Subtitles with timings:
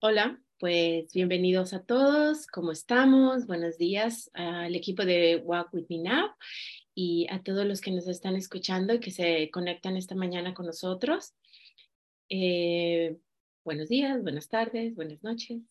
[0.00, 2.46] Hola, pues bienvenidos a todos.
[2.46, 3.48] ¿Cómo estamos?
[3.48, 6.28] Buenos días al equipo de Walk With Me Now
[6.94, 10.66] y a todos los que nos están escuchando y que se conectan esta mañana con
[10.66, 11.34] nosotros.
[12.28, 13.16] Eh,
[13.64, 15.62] buenos días, buenas tardes, buenas noches.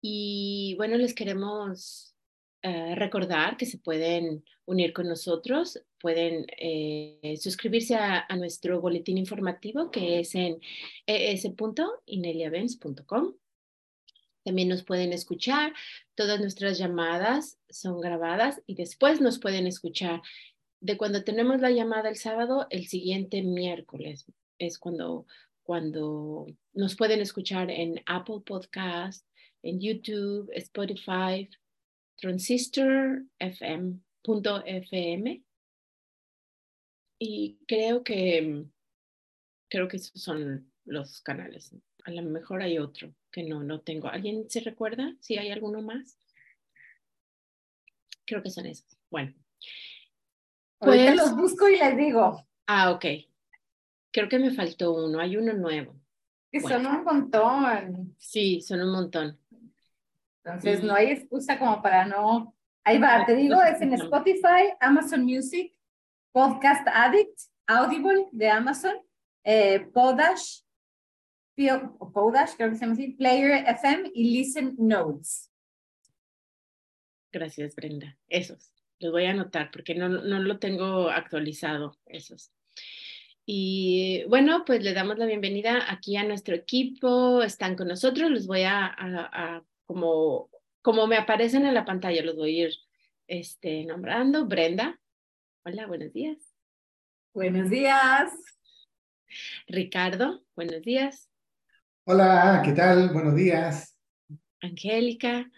[0.00, 2.16] Y bueno, les queremos
[2.62, 9.92] eh, recordar que se pueden unir con nosotros, pueden eh, suscribirse a, nuestro boletín informativo
[9.92, 10.60] que es en
[11.06, 13.34] es.ineliavens.com.
[14.44, 15.72] También nos pueden escuchar,
[16.16, 20.20] todas nuestras llamadas son grabadas y después nos pueden escuchar.
[20.80, 24.24] De cuando tenemos la llamada el sábado, el siguiente miércoles
[24.58, 25.26] es cuando,
[25.62, 29.24] cuando nos pueden escuchar en Apple Podcast,
[29.62, 31.48] en YouTube, Spotify,
[32.18, 35.42] Transistor FM .fm
[37.18, 38.66] y creo que
[39.68, 41.74] creo que esos son los canales.
[42.04, 44.08] A lo mejor hay otro que no no tengo.
[44.08, 46.18] ¿Alguien se recuerda si hay alguno más?
[48.24, 48.96] Creo que son esos.
[49.10, 49.34] Bueno.
[50.78, 52.46] Pues los busco y les digo.
[52.66, 53.04] Ah, ok.
[54.12, 55.18] Creo que me faltó uno.
[55.18, 55.98] Hay uno nuevo.
[56.50, 58.14] Que son un montón.
[58.18, 59.38] Sí, son un montón.
[60.48, 62.54] Entonces, no hay excusa como para no
[62.88, 65.74] Ahí va, te digo, es en Spotify, Amazon Music,
[66.32, 68.96] Podcast Addict, Audible de Amazon,
[69.44, 70.60] eh, Podash,
[72.14, 75.52] Podash, creo que se llama así, Player FM y Listen Notes.
[77.30, 78.16] Gracias, Brenda.
[78.26, 82.52] Esos, los voy a anotar porque no, no lo tengo actualizado, esos.
[83.44, 87.42] Y bueno, pues le damos la bienvenida aquí a nuestro equipo.
[87.42, 88.30] Están con nosotros.
[88.30, 90.50] Les voy a, a, a como
[90.82, 92.74] como me aparecen en la pantalla, los voy a ir
[93.26, 94.46] este, nombrando.
[94.46, 94.98] Brenda,
[95.64, 96.38] hola, buenos días.
[97.34, 98.32] Buenos días.
[99.66, 101.28] Ricardo, buenos días.
[102.04, 103.10] Hola, ¿qué tal?
[103.12, 103.96] Buenos días.
[104.60, 105.50] Angélica.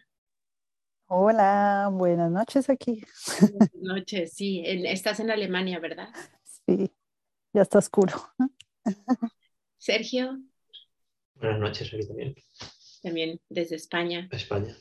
[1.07, 3.05] Hola, buenas noches aquí.
[3.41, 4.63] Buenas noches, sí.
[4.65, 6.09] estás en Alemania, ¿verdad?
[6.67, 6.91] Sí,
[7.53, 8.15] ya está oscuro.
[9.77, 10.41] Sergio.
[11.35, 12.35] Buenas noches, aquí también.
[13.03, 14.29] También desde España.
[14.31, 14.77] España.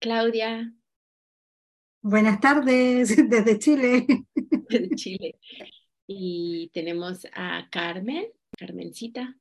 [0.00, 0.72] Claudia.
[2.02, 4.06] Buenas tardes desde Chile.
[4.70, 5.38] Desde Chile.
[6.06, 9.36] Y tenemos a Carmen, Carmencita.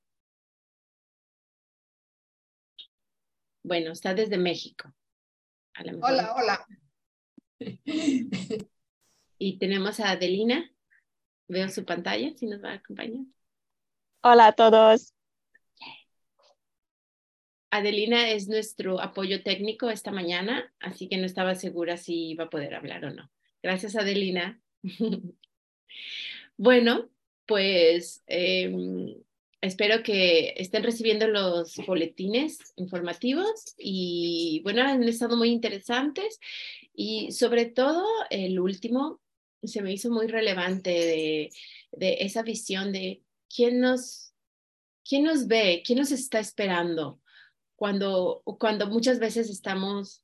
[3.63, 4.91] Bueno, está desde México.
[6.01, 6.67] Hola, hola.
[9.41, 10.69] Y tenemos a Adelina.
[11.47, 13.23] Veo su pantalla, si nos va a acompañar.
[14.21, 15.13] Hola a todos.
[17.71, 22.49] Adelina es nuestro apoyo técnico esta mañana, así que no estaba segura si iba a
[22.49, 23.29] poder hablar o no.
[23.61, 24.59] Gracias, Adelina.
[26.57, 27.09] bueno,
[27.45, 29.15] pues em,
[29.61, 36.39] espero que estén recibiendo los boletines informativos y bueno, han estado muy interesantes
[36.93, 39.21] y sobre todo el último
[39.61, 41.49] se me hizo muy relevante de,
[41.91, 43.21] de esa visión de
[43.53, 44.33] quién nos,
[45.07, 47.19] quién nos ve, quién nos está esperando
[47.79, 50.21] cuando, cuando muchas veces estamos,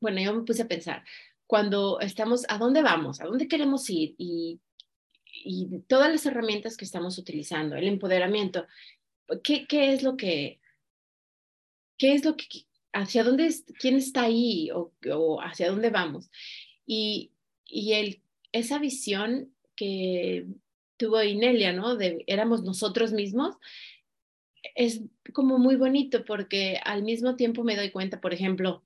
[0.00, 1.04] bueno, yo me puse a pensar,
[1.46, 3.20] cuando estamos, ¿a dónde vamos?
[3.20, 4.14] ¿A dónde queremos ir?
[4.16, 4.58] Y,
[5.44, 8.66] y todas las herramientas que estamos utilizando, el empoderamiento,
[9.44, 10.60] ¿qué, qué es lo que,
[11.98, 16.30] qué es lo que, hacia dónde, quién está ahí o, o hacia dónde vamos?
[16.86, 17.32] Y,
[17.66, 18.22] y el,
[18.52, 20.46] esa visión que
[20.96, 21.96] tuvo Inelia, ¿no?
[21.96, 23.56] De éramos nosotros mismos,
[24.74, 25.02] es
[25.32, 28.84] como muy bonito porque al mismo tiempo me doy cuenta, por ejemplo,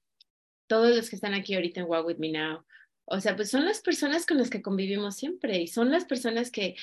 [0.67, 2.65] todos los que están aquí ahorita en Walk With Me Now,
[3.05, 6.51] o sea, pues son las personas con las que convivimos siempre y son las personas
[6.51, 6.77] que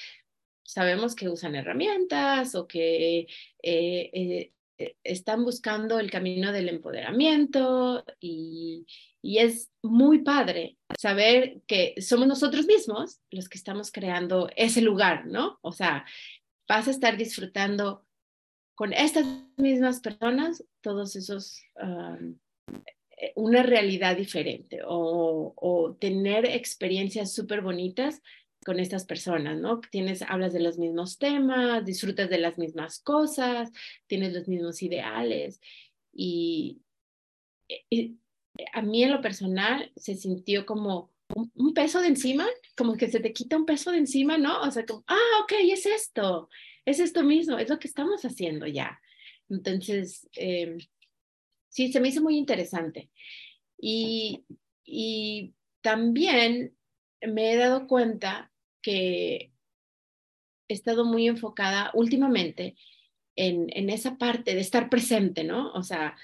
[0.64, 3.28] sabemos que usan herramientas o que eh,
[3.64, 8.86] eh, eh, están buscando el camino del empoderamiento y,
[9.22, 15.26] y es muy padre saber que somos nosotros mismos los que estamos creando ese lugar,
[15.26, 15.58] ¿no?
[15.62, 16.06] O sea,
[16.68, 18.06] vas a estar disfrutando
[18.79, 19.25] con estas
[19.57, 28.22] mismas personas, todos esos, eh, una realidad diferente o, tener experiencias súper bonitas
[28.64, 29.81] con estas personas, ¿no?
[29.81, 33.70] Tienes, hablas de los mismos temas, disfrutas de las mismas cosas,
[34.08, 35.59] tienes los mismos ideales
[36.14, 36.79] y,
[38.72, 42.47] a mí en lo personal se sintió como un, un, peso de encima,
[42.78, 44.61] como que se te quita un peso de encima, ¿no?
[44.61, 46.47] O sea, como, ah, ok, es esto,
[46.85, 48.99] es esto mismo, es lo que estamos haciendo ya.
[49.49, 50.78] Entonces, eh,
[51.70, 53.09] sí, se me hizo muy interesante.
[53.79, 54.43] Y,
[54.84, 56.76] y también
[57.22, 59.52] me he dado cuenta que
[60.67, 62.76] he estado muy enfocada últimamente
[63.35, 65.72] en, en esa parte de estar presente, ¿no?
[65.73, 66.16] O sea,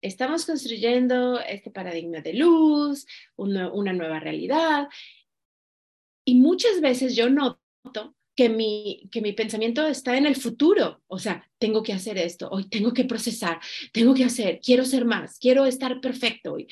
[0.00, 3.06] estamos construyendo este paradigma de luz,
[3.36, 4.88] una, una nueva realidad.
[6.24, 11.02] Y muchas veces yo noto que mi, que mi pensamiento está en el futuro.
[11.08, 13.58] O sea, tengo que hacer esto, hoy tengo que procesar,
[13.92, 16.68] tengo que hacer, quiero ser más, quiero estar perfecto hoy.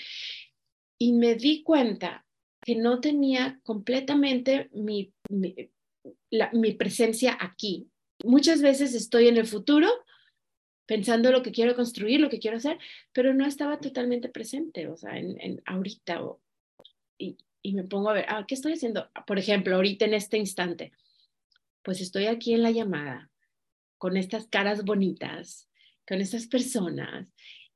[0.96, 2.24] Y me di cuenta
[2.64, 7.88] que no tenía completamente mi, mi, presencia aquí.
[8.22, 9.88] Muchas veces estoy en el futuro
[10.86, 12.78] pensando lo que quiero construir, lo que quiero hacer,
[13.12, 16.22] pero no estaba totalmente presente, o sea, en, en ahorita.
[16.22, 16.40] O,
[17.18, 19.10] y, y, me pongo a ver, ah, ¿qué estoy haciendo?
[19.26, 20.92] Por ejemplo, ahorita en este instante
[21.86, 23.30] pues estoy aquí en la llamada
[23.96, 25.70] con estas caras bonitas,
[26.04, 27.28] con estas personas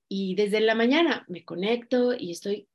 [0.08, 2.68] y desde la mañana me conecto y estoy,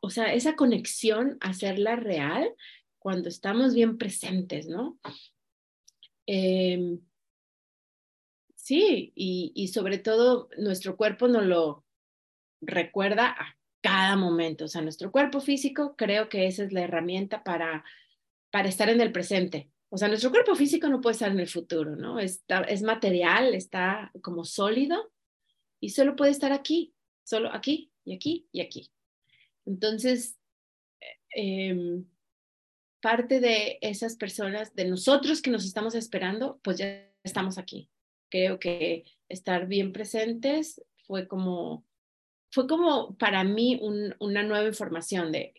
[0.00, 2.54] o sea, esa conexión, hacerla real
[2.98, 4.98] cuando estamos bien presentes, ¿no?
[6.26, 6.98] Eh,
[8.54, 11.84] sí, y, y sobre todo nuestro cuerpo nos lo
[12.62, 17.44] recuerda a cada momento, o sea, nuestro cuerpo físico creo que esa es la herramienta
[17.44, 17.84] para,
[18.50, 21.48] para estar en el presente, o sea, nuestro cuerpo físico no puede estar en el
[21.48, 22.20] futuro, ¿no?
[22.20, 25.12] Está, es material, está como sólido
[25.80, 26.94] y solo puede estar aquí,
[27.24, 28.92] solo aquí y aquí y aquí.
[29.66, 30.38] Entonces,
[31.34, 32.02] eh,
[33.00, 37.90] parte de esas personas, de nosotros que nos estamos esperando, pues ya estamos aquí.
[38.30, 41.84] Creo que estar bien presentes fue como,
[42.52, 45.54] fue como para mí un, una nueva información de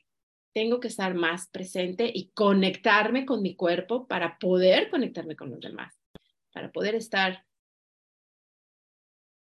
[0.53, 5.59] tengo que estar más presente y conectarme con mi cuerpo para poder conectarme con los
[5.59, 5.97] demás,
[6.51, 7.45] para poder estar,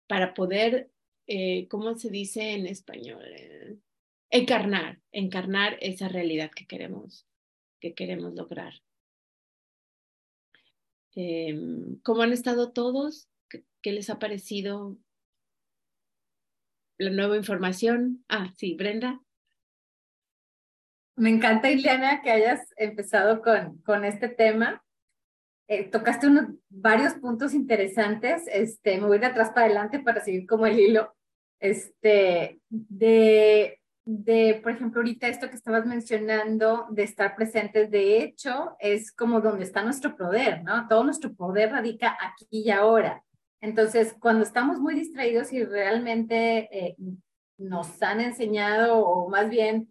[0.08, 0.92] para poder,
[1.28, 3.24] eh, ¿cómo se dice en español?
[3.26, 3.78] Eh,
[4.30, 7.26] encarnar, encarnar esa realidad que queremos,
[7.80, 8.74] que queremos lograr.
[11.16, 11.56] Eh,
[12.04, 13.30] ¿Cómo han estado todos?
[13.50, 14.98] ¿Qué, ¿Qué les ha parecido
[16.98, 18.26] la nueva información?
[18.28, 19.22] Ah, sí, Brenda.
[21.18, 24.84] Me encanta, Ileana, que hayas empezado con, con este tema.
[25.68, 28.44] Eh, tocaste unos, varios puntos interesantes.
[28.54, 31.16] Este, me voy de atrás para adelante para seguir como el hilo.
[31.60, 38.76] Este, de, de, por ejemplo, ahorita esto que estabas mencionando de estar presentes, de hecho,
[38.80, 40.88] es como donde está nuestro poder, ¿no?
[40.88, 43.24] Todo nuestro poder radica aquí y ahora.
[43.60, 46.96] Entonces, cuando estamos muy distraídos y realmente eh,
[47.58, 49.90] nos han enseñado, o más bien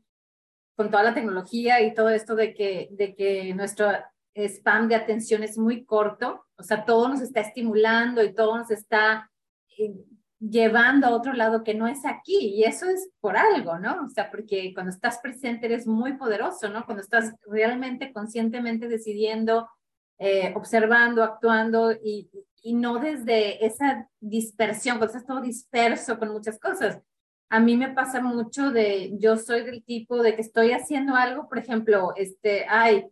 [0.76, 3.88] con toda la tecnología y todo esto de que, de que nuestro
[4.34, 8.70] spam de atención es muy corto, o sea, todo nos está estimulando y todo nos
[8.70, 9.30] está
[9.78, 9.94] eh,
[10.38, 14.04] llevando a otro lado que no es aquí y eso es por algo, ¿no?
[14.04, 16.84] O sea, porque cuando estás presente eres muy poderoso, ¿no?
[16.84, 19.70] Cuando estás realmente conscientemente decidiendo,
[20.18, 22.30] eh, observando, actuando y,
[22.62, 27.00] y no desde esa dispersión, cuando estás todo disperso con muchas cosas
[27.48, 31.48] a mí me pasa mucho de, yo soy del tipo de que estoy haciendo algo,
[31.48, 33.06] por ejemplo, este, ay,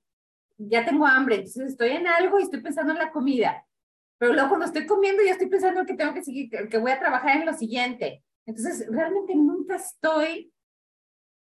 [0.59, 3.65] ya tengo hambre, entonces estoy en algo y estoy pensando en la comida,
[4.19, 7.01] pero luego cuando estoy comiendo ya estoy pensando que tengo que seguir, que voy a
[7.01, 8.23] trabajar en lo siguiente.
[8.47, 10.53] Entonces, realmente nunca estoy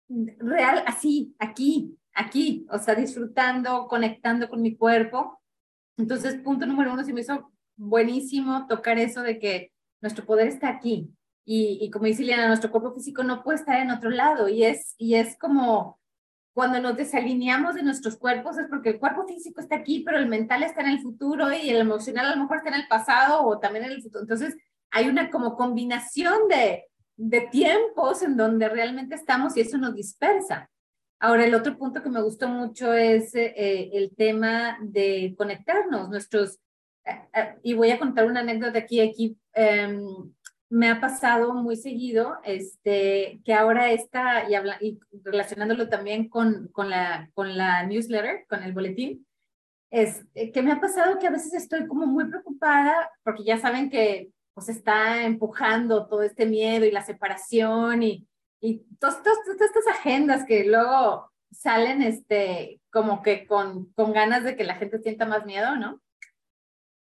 [0.10, 5.42] real así, aquí, aquí, o sea, disfrutando, conectando con mi cuerpo.
[5.98, 9.72] Entonces, punto número uno, se me hizo buenísimo tocar eso de que
[10.02, 11.10] nuestro poder está aquí,
[11.50, 14.96] y, como dice Liliana, nuestro cuerpo físico no puede estar en otro lado y es,
[14.98, 15.98] y es como
[16.54, 20.28] cuando nos desalineamos de nuestros cuerpos es porque el cuerpo físico está aquí, pero el
[20.28, 23.46] mental está en el futuro y el emocional a lo mejor está en el pasado
[23.46, 24.24] o también en el futuro.
[24.24, 24.58] Entonces
[24.92, 26.84] hay una como combinación de,
[27.16, 30.70] de tiempos en donde realmente estamos y eso nos dispersa.
[31.20, 36.60] Ahora, el otro punto que me gustó mucho es eh, el tema de conectarnos, nuestros,
[37.08, 39.98] eh, eh, y voy a contar una anécdota aquí, aquí eh,
[40.70, 46.68] me ha pasado muy seguido este, que ahora está, y, habla, y relacionándolo también con,
[46.70, 49.26] con, la, con la newsletter, con el boletín,
[49.90, 53.58] es eh, que me ha pasado que a veces estoy como muy preocupada porque ya
[53.58, 58.28] saben que pues está empujando todo este miedo y la separación y,
[58.60, 64.64] y todas, estas agendas que luego salen este, como que con, con ganas de que
[64.64, 66.02] la gente sienta más miedo, ¿no?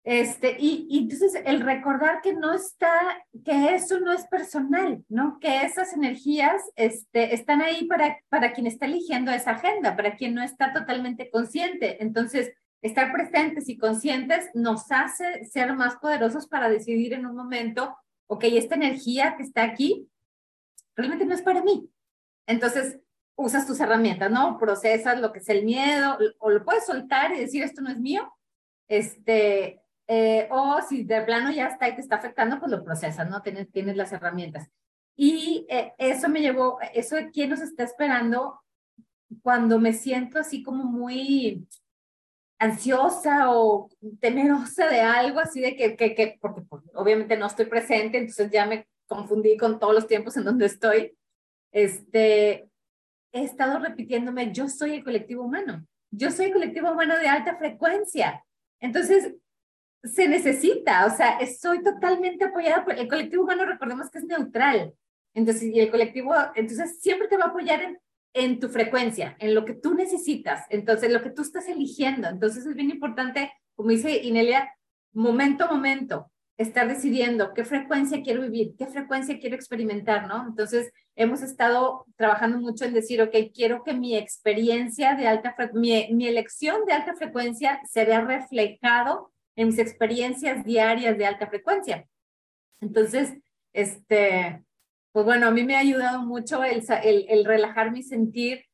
[0.02, 5.38] Este, y, y, entonces el recordar que no está, que eso no es personal, ¿no?
[5.40, 10.34] Que esas energías este, están ahí para, para quien está eligiendo esa agenda, para quien
[10.34, 12.02] no está totalmente consciente.
[12.02, 17.94] Entonces, estar presentes y conscientes nos hace ser más poderosos para decidir en un momento,
[18.26, 20.08] ok, esta energía que está aquí
[20.96, 21.90] realmente no es para mí.
[22.46, 22.98] Entonces,
[23.36, 24.58] usas tus herramientas, ¿no?
[24.58, 27.98] Procesas lo que es el miedo, o lo puedes soltar y decir, esto no es
[27.98, 28.32] mío,
[28.88, 29.79] este,
[30.12, 33.42] eh, o si de plano ya está y te está afectando, pues lo procesas, ¿no?
[33.42, 34.68] Tienes, tienes las herramientas.
[35.14, 38.60] Y eh, eso me llevó, eso de quién nos está esperando
[39.40, 41.64] cuando me siento así como muy
[42.58, 43.88] ansiosa o
[44.20, 48.50] temerosa de algo, así de que, que, que porque pues, obviamente no estoy presente, entonces
[48.50, 51.16] ya me confundí con todos los tiempos en donde estoy,
[51.70, 52.68] este,
[53.30, 57.56] he estado repitiéndome, yo soy el colectivo humano, yo soy el colectivo humano de alta
[57.56, 58.44] frecuencia.
[58.80, 59.34] Entonces,
[60.02, 64.94] se necesita, o sea, estoy totalmente apoyada por el colectivo humano, recordemos que es neutral.
[65.34, 67.98] Entonces, y el colectivo, entonces siempre te va a apoyar
[68.32, 72.28] en, tu frecuencia, en lo que tú necesitas, entonces lo que tú estás eligiendo.
[72.28, 74.74] Entonces es bien importante, como dice Inelia,
[75.12, 80.46] momento a momento, estar decidiendo qué frecuencia quiero vivir, qué frecuencia quiero experimentar, ¿no?
[80.46, 86.08] Entonces, hemos estado trabajando mucho en decir, ok, quiero que mi experiencia de alta mi,
[86.12, 92.08] mi, elección de alta frecuencia se vea reflejado en mis experiencias diarias de alta frecuencia.
[92.80, 93.34] Entonces,
[93.74, 94.64] este,
[95.12, 98.64] pues bueno, a mí me ha ayudado mucho el, el, el relajar mi sentir.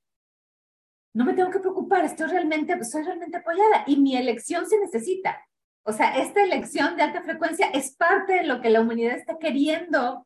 [1.13, 5.45] No me tengo que preocupar, estoy realmente, estoy realmente apoyada y mi elección se necesita.
[5.83, 9.39] O sea, esta elección de alta frecuencia es parte de lo que la humanidad está
[9.39, 10.25] queriendo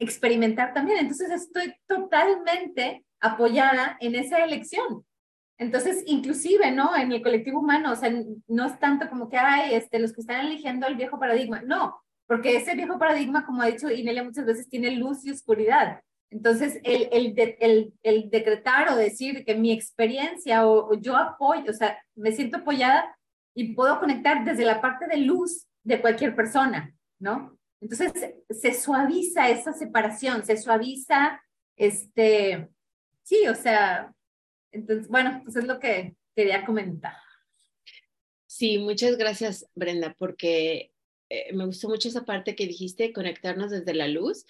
[0.00, 0.98] experimentar también.
[0.98, 5.04] Entonces estoy totalmente apoyada en esa elección.
[5.60, 6.96] Entonces, inclusive, ¿no?
[6.96, 8.10] En el colectivo humano, o sea,
[8.48, 11.60] no es tanto como que, hay este, los que están eligiendo el viejo paradigma.
[11.60, 16.00] No, porque ese viejo paradigma, como ha dicho Inelia muchas veces, tiene luz y oscuridad.
[16.30, 17.08] Entonces, el,
[17.60, 22.32] el, el decretar o decir que mi experiencia o, o yo apoyo, o sea, me
[22.32, 23.14] siento apoyada,
[23.54, 27.58] y puedo conectar desde la parte de luz de cualquier persona, ¿no?
[27.82, 28.12] Entonces
[28.48, 31.42] se suaviza esa separación, se suaviza,
[31.76, 32.68] este,
[33.22, 34.14] sí, o sea,
[34.72, 37.14] entonces, bueno, pues es lo que quería comentar.
[38.46, 40.92] Sí, muchas gracias, Brenda, porque
[41.28, 44.46] eh, me gustó mucho esa parte que dijiste, conectarnos desde la luz.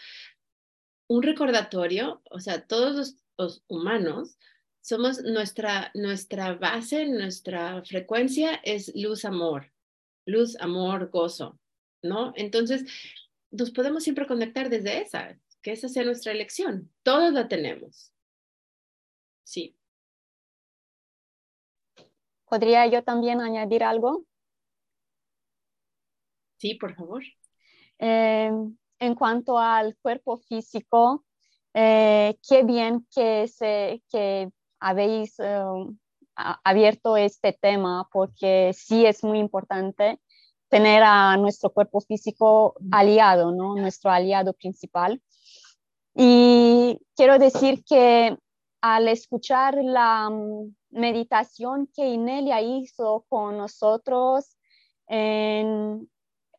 [1.09, 4.39] Un recordatorio, o sea, todos los, los humanos
[4.81, 9.73] somos nuestra, nuestra base, nuestra frecuencia es luz, amor,
[10.27, 11.59] luz, amor, gozo,
[12.03, 12.33] ¿no?
[12.37, 12.85] Entonces,
[13.51, 16.91] nos podemos siempre conectar desde esa, que esa sea nuestra elección.
[17.03, 18.13] Todos la tenemos.
[19.45, 19.77] Sí.
[22.51, 24.25] ¿Podría yo también añadir algo?
[26.57, 27.23] Sí, por favor.
[28.01, 28.51] Eh,
[28.99, 31.25] en cuanto al cuerpo físico,
[31.73, 35.97] eh, qué bien que, se, que habéis uh,
[36.35, 40.21] abierto este tema porque sí es muy importante
[40.69, 43.77] tener a nuestro cuerpo físico aliado, ¿no?
[43.77, 45.23] Nuestro aliado principal.
[46.17, 48.37] Y quiero decir que
[48.81, 54.57] al escuchar la um, meditación que Inelia hizo con nosotros
[55.07, 56.09] en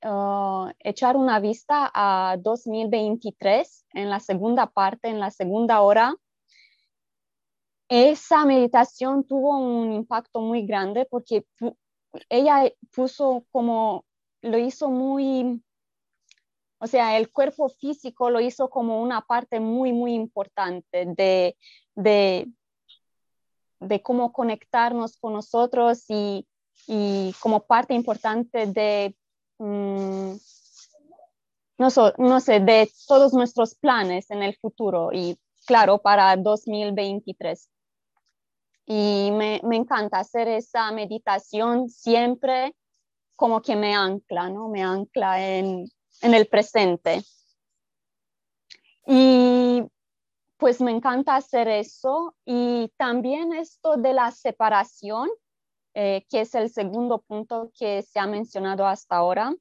[0.04, 6.16] uh, echar una vista a 2023 en la segunda parte, en la segunda hora,
[7.92, 11.46] esa meditación tuvo un impacto muy grande porque
[12.30, 14.06] ella puso como,
[14.42, 15.62] lo hizo muy,
[16.80, 21.58] o sea, el cuerpo físico lo hizo como una parte muy, muy importante de,
[21.94, 22.50] de,
[23.82, 26.48] de cómo conectarnos con nosotros y,
[26.88, 29.16] y como parte importante de,
[29.58, 30.38] um,
[31.78, 37.70] no, so, no sé, de todos nuestros planes en el futuro y claro, para 2023
[38.86, 42.76] y me, me, encanta hacer esa meditación siempre
[43.36, 44.70] como que me ancla, ¿no?
[44.70, 45.86] Me ancla en,
[46.22, 47.24] en el presente.
[49.08, 49.84] Y
[50.62, 55.28] pues me encanta hacer eso y también esto de la separación,
[55.96, 59.56] eh, que es el segundo punto que se ha mencionado hasta ahora.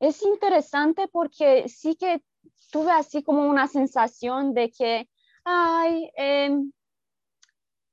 [0.00, 2.24] Es interesante porque sí que
[2.72, 5.08] tuve así como una sensación de que,
[5.44, 6.58] ay, eh,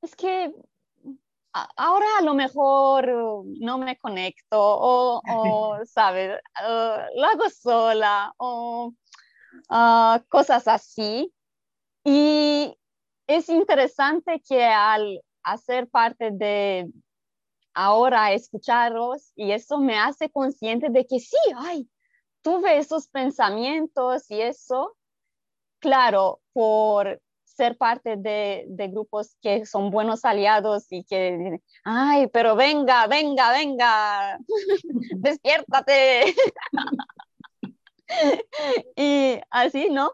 [0.01, 0.55] es que
[1.53, 6.39] ahora a lo mejor no me conecto o, o ¿sabes?
[6.67, 8.91] Uh, lo hago sola o
[9.69, 11.31] uh, cosas así.
[12.05, 12.77] Y
[13.25, 16.87] es interesante que al hacer parte de
[17.73, 21.89] ahora escucharos y eso me hace consciente de que sí, ay,
[22.43, 24.95] tuve esos pensamientos y eso,
[25.79, 32.55] claro, por ser parte de, de, grupos que son buenos aliados y que, ay, pero
[32.55, 34.39] venga, venga, venga,
[35.15, 36.35] despiértate.
[38.95, 40.11] y así, ¿no?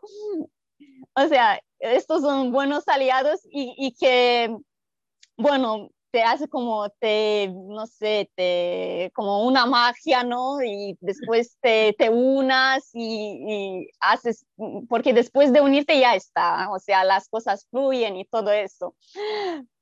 [1.15, 4.55] O sea, estos son buenos aliados y, y que,
[5.37, 10.61] bueno, te hace como te, no sé, te, como una magia, ¿no?
[10.61, 14.45] Y después te, te unas y, haces,
[14.89, 18.95] porque después de unirte ya está, o sea, las cosas fluyen y todo eso.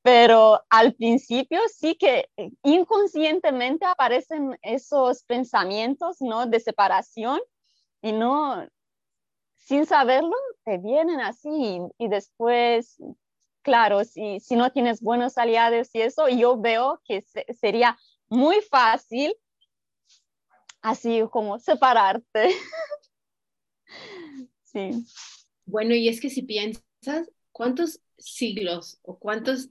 [0.02, 2.30] Pero al principio sí que
[2.64, 6.46] inconscientemente aparecen esos pensamientos, ¿no?
[6.46, 7.40] De separación
[8.02, 8.66] y no,
[9.70, 10.36] sin saberlo,
[10.66, 12.98] te vienen así y después
[13.62, 17.24] claro, si, si no tienes buenos aliados y eso, yo veo que
[17.54, 19.36] sería muy fácil
[20.82, 22.50] así como separarte.
[24.64, 25.06] sí.
[25.66, 29.70] Bueno, y es que si piensas, ¿cuántos siglos o cuántos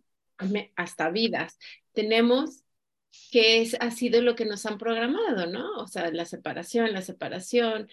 [0.76, 1.59] hasta vidas
[1.93, 2.62] tenemos
[3.33, 5.76] que es, ha sido lo que nos han programado, ¿no?
[5.78, 7.88] O sea, la separación, la separación,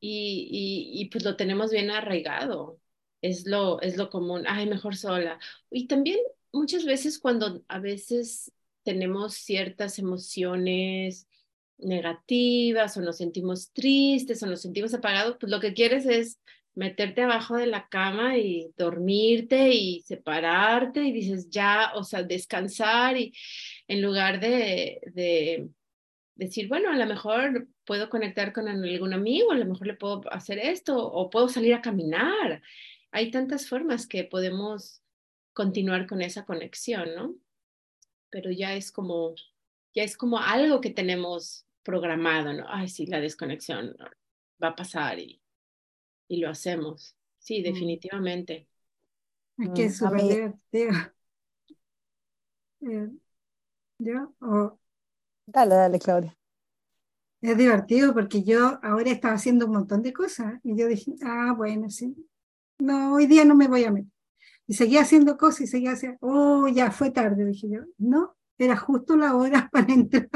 [0.00, 2.80] y, y, pues lo tenemos bien arraigado
[3.22, 5.38] es lo, es lo común, ay, mejor sola.
[5.70, 6.18] Y también
[6.52, 8.52] muchas veces cuando a veces
[8.84, 11.26] tenemos ciertas emociones
[11.78, 16.38] negativas o nos sentimos tristes o nos sentimos apagados, pues lo que quieres es
[16.74, 23.16] meterte abajo de la cama y dormirte y separarte y dices ya, o sea, descansar
[23.16, 23.32] y
[23.88, 25.68] en lugar de
[26.38, 30.22] decir, bueno, a lo mejor puedo conectar con algún amigo, a lo mejor le puedo
[30.32, 32.62] hacer esto o puedo salir a caminar
[33.10, 35.02] hay tantas formas que podemos
[35.52, 37.34] continuar con esa conexión, ¿no?
[38.30, 39.34] Pero ya es como,
[39.94, 42.64] ya es como algo que tenemos programado, ¿no?
[42.68, 43.96] Ay, sí, la desconexión
[44.62, 45.40] va a pasar y,
[46.28, 47.16] y lo hacemos.
[47.38, 47.64] Sí, mm.
[47.64, 48.68] definitivamente.
[49.58, 50.92] Es que es mm, súper divertido.
[55.50, 56.36] Dale, dale, Claudia.
[57.40, 61.54] Es divertido porque yo ahora estaba haciendo un montón de cosas y yo dije, ah,
[61.56, 62.14] bueno, sí,
[62.78, 64.12] no, hoy día no me voy a meter.
[64.66, 67.80] Y seguía haciendo cosas y seguía haciendo, oh, ya fue tarde, dije yo.
[67.96, 70.28] No, era justo la hora para entrar.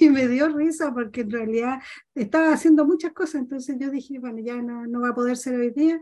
[0.00, 1.80] y me dio risa porque en realidad
[2.14, 5.56] estaba haciendo muchas cosas, entonces yo dije, bueno, ya no, no va a poder ser
[5.56, 6.00] hoy día,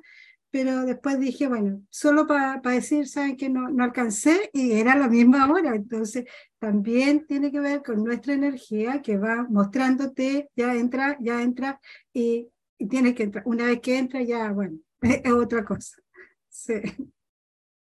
[0.52, 5.08] pero después dije, bueno, solo para decir, saben que no, no alcancé y era la
[5.08, 6.26] misma hora, entonces
[6.60, 11.80] también tiene que ver con nuestra energía que va mostrándote, ya entra, ya entra,
[12.12, 13.44] y y tiene que entrar.
[13.46, 16.02] Una vez que entra ya, bueno, es otra cosa.
[16.48, 16.74] Sí.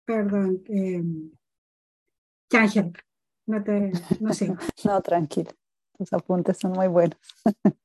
[0.06, 0.64] Perdón.
[0.70, 1.04] Eh,
[2.52, 2.94] Ángel,
[3.46, 4.56] no te, no sé.
[4.86, 5.52] no, tranquilo.
[5.98, 7.20] Tus apuntes son muy buenos.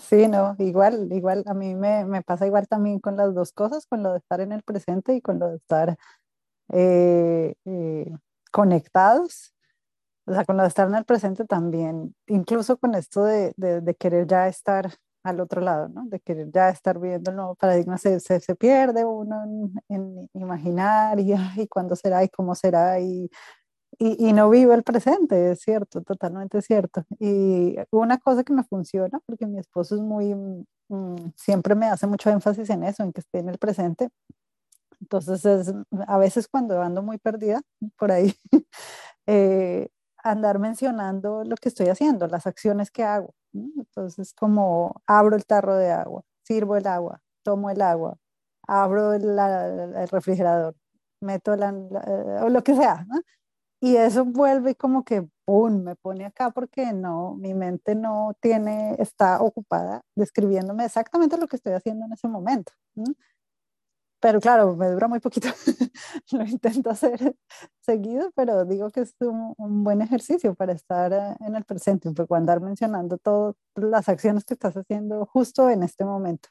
[0.00, 3.86] sí, no, igual, igual, a mí me, me, pasa igual también con las dos cosas,
[3.86, 5.96] con lo de estar en el presente y con lo de estar
[6.72, 8.12] eh, eh,
[8.52, 9.54] conectados.
[10.26, 13.80] O sea, con lo de estar en el presente también, incluso con esto de, de,
[13.80, 14.92] de querer ya estar
[15.24, 16.04] al otro lado, ¿no?
[16.06, 21.20] De querer ya estar viendo el nuevo paradigma, se, se, se pierde uno en, imaginar
[21.20, 23.30] y, y cuándo será y cómo será y,
[23.98, 27.04] y, y, no vivo el presente, es cierto, totalmente cierto.
[27.18, 30.34] Y una cosa que me funciona, porque mi esposo es muy,
[30.88, 34.10] mm, siempre me hace mucho énfasis en eso, en que esté en el presente.
[35.00, 35.74] Entonces, es,
[36.06, 37.62] a veces cuando ando muy perdida
[37.98, 38.34] por ahí,
[39.26, 39.88] eh,
[40.24, 43.34] andar mencionando lo que estoy haciendo, las acciones que hago.
[43.54, 48.16] Entonces, como abro el tarro de agua, sirvo el agua, tomo el agua,
[48.66, 50.76] abro el, el refrigerador,
[51.20, 51.72] meto la,
[52.42, 53.20] o lo que sea, ¿no?
[53.80, 58.96] Y eso vuelve como que, ¡pum!, me pone acá porque no, mi mente no tiene,
[58.98, 62.72] está ocupada describiéndome exactamente lo que estoy haciendo en ese momento.
[62.94, 63.04] ¿no?
[64.20, 65.48] pero claro, me dura muy poquito.
[66.32, 67.36] Lo intento hacer
[67.80, 72.34] seguido, pero digo que es un, buen ejercicio para estar eh, en el presente, porque
[72.34, 76.48] andar mencionando todas las acciones que estás haciendo justo en este momento.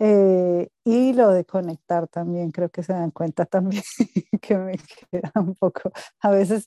[0.00, 3.82] Eh, y lo de conectar también, creo que se dan cuenta también
[4.42, 4.78] que me
[5.10, 6.66] queda un poco, a veces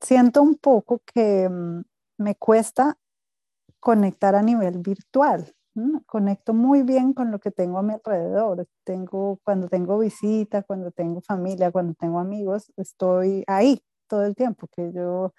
[0.00, 1.82] siento un poco que mm,
[2.18, 2.98] me cuesta
[3.80, 5.54] conectar a nivel virtual.
[6.06, 8.66] Conecto muy bien con lo que tengo a mi alrededor.
[8.84, 14.68] Tengo, cuando tengo visita, cuando tengo familia, cuando tengo amigos, estoy ahí todo el tiempo,
[14.68, 15.32] que yo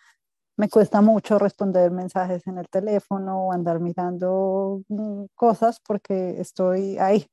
[0.57, 6.97] me cuesta mucho responder mensajes en el teléfono o andar mirando mm, cosas porque estoy
[6.99, 7.27] ahí.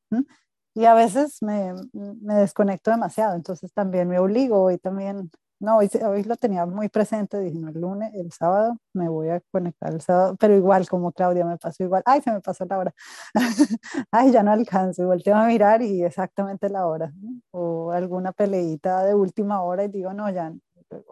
[0.75, 5.31] Y a veces me, me, desconecto demasiado, entonces también me obligo y también
[5.61, 9.41] no, hoy, hoy, lo tenía muy presente, dije, el lunes, el sábado, me voy a
[9.53, 12.79] conectar el sábado, pero igual como Claudia me pasó igual, ay, se me pasó la
[12.79, 12.95] hora,
[14.11, 17.13] ay, ya no alcanzo, y volteo a mirar y exactamente la hora,
[17.51, 20.51] o alguna peleita de última hora y digo, no, ya,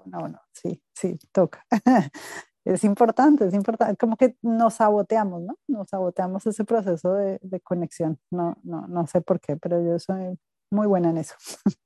[0.06, 1.64] no, no, sí, sí, toca.
[2.64, 5.58] es importante, es importante, como que nos saboteamos, ¿no?
[5.68, 10.38] Nos saboteamos ese proceso de, conexión, no, no, no sé por qué, pero yo soy
[10.70, 11.34] muy buena en eso.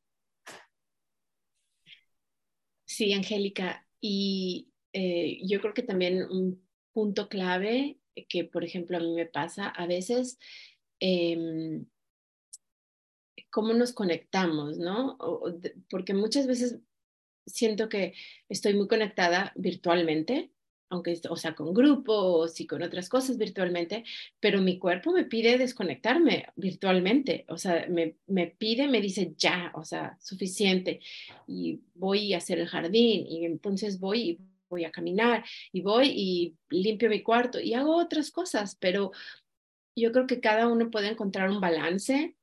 [2.84, 3.86] Sí, Angélica.
[4.02, 9.24] Y eh, yo creo que también un punto clave que, por ejemplo, a mí me
[9.24, 10.38] pasa, a veces,
[11.00, 11.86] em,
[13.50, 15.18] cómo nos conectamos, ¿no?
[15.90, 16.80] porque muchas veces
[17.46, 18.14] siento que
[18.48, 20.50] estoy muy conectada virtualmente,
[20.92, 24.04] aunque, o sea, con grupos y con otras cosas virtualmente,
[24.40, 29.72] pero mi cuerpo me pide desconectarme virtualmente, o sea, me, me pide, me dice ya,
[29.74, 31.00] o sea, suficiente,
[31.46, 36.08] y voy a hacer el jardín, y entonces voy y voy a caminar, y voy
[36.14, 39.12] y limpio mi cuarto, y hago otras cosas, pero
[39.96, 42.36] yo creo que cada uno puede encontrar un balance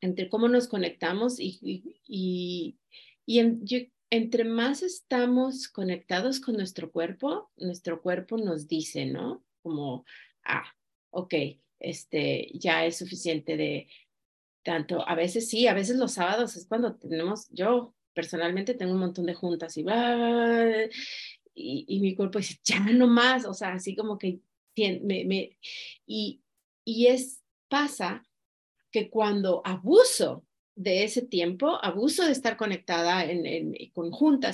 [0.00, 1.58] entre cómo nos conectamos y,
[2.06, 2.76] y,
[3.26, 3.78] y, en, yo
[4.10, 9.44] entre más estamos conectados con nuestro cuerpo, nuestro cuerpo nos dice, ¿no?
[9.62, 10.04] Como,
[10.44, 10.64] ah,
[11.10, 11.34] ok,
[11.80, 13.88] este, ya es suficiente de
[14.62, 19.00] tanto, a veces sí, a veces los sábados es cuando tenemos, yo personalmente tengo un
[19.00, 19.84] montón de juntas y
[21.60, 24.40] y, y mi cuerpo dice, ya no más, o sea, así como que
[24.76, 25.58] me,
[26.06, 26.42] y,
[26.84, 28.24] y es, pasa
[28.90, 30.46] que cuando abuso
[30.78, 34.12] de ese tiempo, abuso de estar conectada en, en, con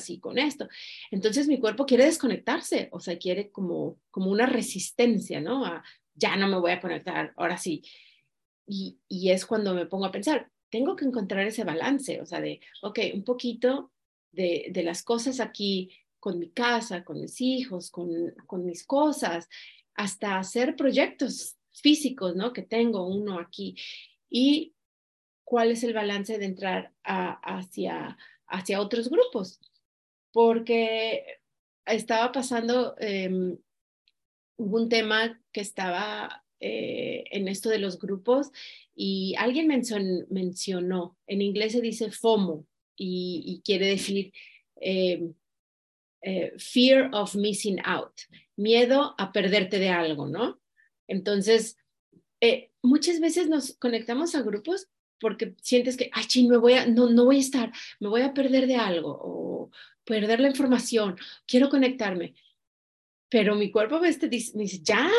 [0.08, 0.66] y con esto.
[1.10, 5.64] Entonces mi cuerpo quiere desconectarse, o sea, quiere como, como una resistencia, ¿no?
[6.14, 7.82] Ya no me voy a conectar, ahora sí.
[8.66, 12.40] Y, y es cuando me pongo a pensar, tengo que encontrar ese balance, o sea,
[12.40, 13.92] de, ok, un poquito
[14.32, 18.08] de, de las cosas aquí con mi casa, con mis hijos, con,
[18.46, 19.46] con mis cosas,
[19.94, 22.54] hasta hacer proyectos físicos, ¿no?
[22.54, 23.76] Que tengo uno aquí.
[24.30, 24.73] Y
[25.44, 29.60] cuál es el balance de entrar hacia, hacia otros grupos,
[30.32, 31.38] porque
[31.86, 33.56] estaba pasando em,
[34.56, 38.50] un tema que estaba eh, en esto de los grupos
[38.94, 44.32] y alguien mencionó, en inglés se dice FOMO y, quiere decir
[44.76, 45.34] em,
[46.22, 48.12] eh, fear of missing out,
[48.56, 50.60] miedo a perderte de algo, ¿no?
[51.06, 51.76] Entonces,
[52.40, 54.88] eh, muchas veces nos conectamos a grupos
[55.20, 58.22] porque sientes que, ay, ching, me voy a, no, no voy a estar, me voy
[58.22, 59.70] a perder de algo o
[60.04, 62.34] perder la información, quiero conectarme.
[63.28, 65.10] Pero mi cuerpo me, dice, me dice, ya,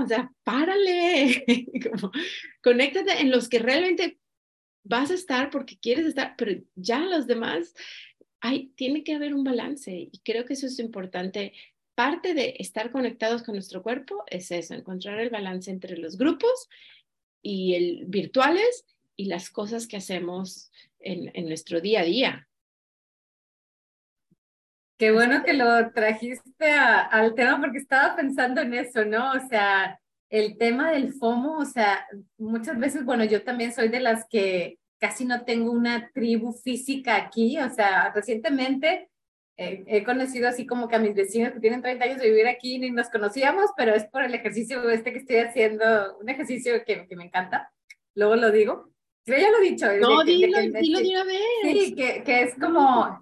[0.00, 1.44] o sea, párale,
[1.90, 2.12] como,
[2.62, 4.18] conéctate en los que realmente
[4.84, 7.74] vas a estar porque quieres estar, pero ya los demás,
[8.40, 11.52] hay, tiene que haber un balance y creo que eso es importante.
[11.94, 16.68] Parte de estar conectados con nuestro cuerpo es eso, encontrar el balance entre los grupos
[17.40, 18.84] y el virtuales
[19.16, 22.48] y las cosas que hacemos en, en nuestro día a día.
[24.96, 29.32] Qué bueno que lo trajiste al tema porque estaba pensando en eso, ¿no?
[29.32, 29.98] O sea,
[30.30, 32.06] el tema del FOMO, o sea,
[32.38, 37.16] muchas veces, bueno, yo también soy de las que casi no tengo una tribu física
[37.16, 39.10] aquí, o sea, recientemente
[39.56, 42.46] eh, he conocido así como que a mis vecinos que tienen 30 años de vivir
[42.46, 46.84] aquí ni nos conocíamos, pero es por el ejercicio este que estoy haciendo, un ejercicio
[46.84, 47.72] que, que me encanta,
[48.14, 48.93] luego lo digo,
[49.26, 49.86] yo ya lo he dicho.
[50.00, 51.40] No, dilo, dilo de una vez.
[51.62, 53.20] Sí, que, que, es como,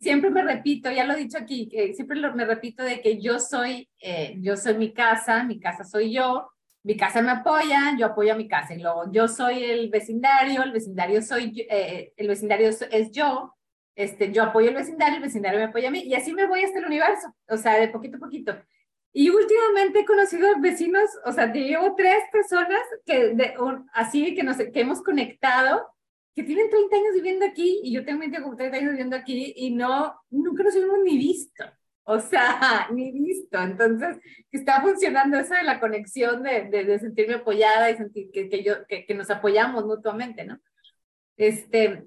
[0.00, 3.38] siempre me repito, ya lo he dicho aquí, que siempre me repito de que yo
[3.38, 6.50] soy, eh, yo soy mi casa, mi casa soy yo,
[6.82, 8.74] mi casa me apoya, yo apoyo a mi casa.
[8.74, 13.54] Y luego yo soy el vecindario, el vecindario soy, eh, el vecindario es yo,
[13.94, 16.64] este, yo apoyo el vecindario, el vecindario me apoya a mí, y así me voy
[16.64, 18.56] hasta el universo, o sea, de poquito a poquito.
[19.16, 23.54] Y últimamente he conocido vecinos, o sea, llevo tres personas que de,
[23.92, 25.86] así que, nos, que hemos conectado,
[26.34, 29.70] que tienen 30 años viviendo aquí y yo también tengo 30 años viviendo aquí y
[29.70, 31.64] no, nunca nos hemos ni visto.
[32.02, 33.56] O sea, ni visto.
[33.62, 34.18] Entonces,
[34.50, 38.84] está funcionando eso de la conexión, de, de, sentirme apoyada y sentir que, que yo,
[38.88, 40.58] que, que, nos apoyamos mutuamente, ¿no?
[41.36, 42.02] Este,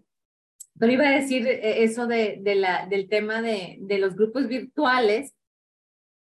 [0.78, 4.50] pero iba a decir eh, eso de, de la, del tema de, de los grupos
[4.50, 5.37] virtuales,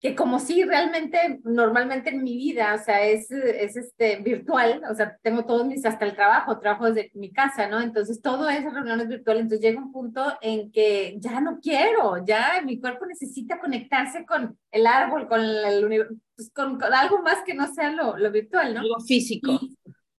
[0.02, 4.96] que como si realmente normalmente en mi vida, o sea, es, es este, virtual, o
[4.96, 7.80] sea, tengo todos mis, hasta el trabajo, trabajo desde mi casa, ¿no?
[7.80, 12.64] Entonces todo es reuniones virtuales, entonces llega un punto en que ya no quiero, ya
[12.66, 17.72] mi cuerpo necesita conectarse con el árbol, con el pues con, algo más que no
[17.72, 18.80] sea lo, lo virtual, ¿no?
[18.80, 19.60] Algo físico.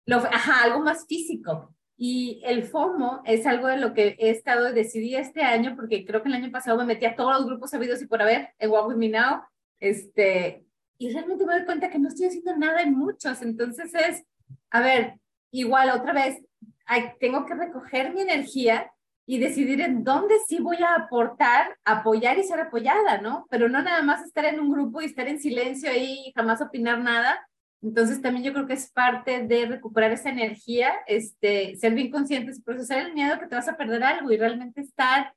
[0.06, 1.74] lo, ajá, algo más físico.
[1.96, 6.22] Y el FOMO es algo de lo que he estado, decidí este año, porque creo
[6.22, 8.70] que el año pasado me metí a todos los grupos sabidos y por haber, en
[8.70, 9.42] Walk With Me Now,
[9.82, 10.64] este,
[10.96, 13.42] y realmente me doy cuenta que no estoy haciendo nada en muchos.
[13.42, 14.22] Entonces es,
[14.70, 15.14] a ver,
[15.50, 16.40] igual otra vez,
[17.18, 18.92] tengo que recoger mi energía
[19.26, 23.46] y decidir en dónde sí voy a aportar, apoyar y ser apoyada, ¿no?
[23.50, 26.62] Pero no nada más estar en un grupo y estar en silencio ahí y jamás
[26.62, 27.44] opinar nada.
[27.82, 32.62] Entonces también yo creo que es parte de recuperar esa energía, este, ser bien conscientes
[32.62, 35.34] procesar el miedo que te vas a perder algo y realmente estar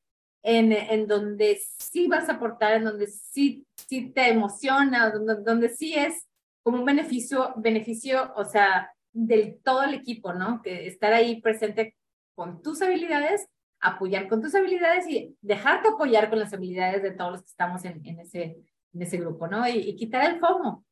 [0.48, 5.70] en, en donde sí vas a aportar, en donde sí, sí te emociona, donde, donde
[5.70, 6.28] sí es
[6.62, 10.62] como un beneficio, beneficio, o sea, del todo el equipo, ¿no?
[10.62, 11.96] Que estar ahí presente
[12.36, 13.48] con tus habilidades,
[13.80, 17.84] apoyar con tus habilidades y dejarte apoyar con las habilidades de todos los que estamos
[17.84, 18.58] en, en ese,
[18.94, 19.68] en ese grupo, ¿no?
[19.68, 20.86] Y, y, quitar el FOMO,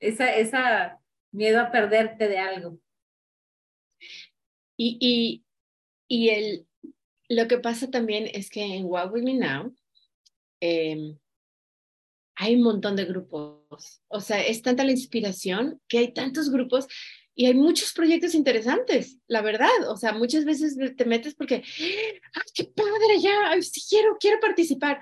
[0.00, 1.00] esa, esa
[1.32, 2.78] miedo a perderte de algo.
[4.76, 5.44] Y, y,
[6.08, 6.67] y el,
[7.28, 9.74] lo que pasa también es que en What We Me Now
[10.60, 11.14] eh,
[12.36, 14.00] hay un montón de grupos.
[14.08, 16.86] O sea, es tanta la inspiración que hay tantos grupos
[17.34, 19.68] y hay muchos proyectos interesantes, la verdad.
[19.88, 23.20] O sea, muchas veces te metes porque, ¡ay, qué padre!
[23.20, 25.00] Ya, sí quiero, quiero participar.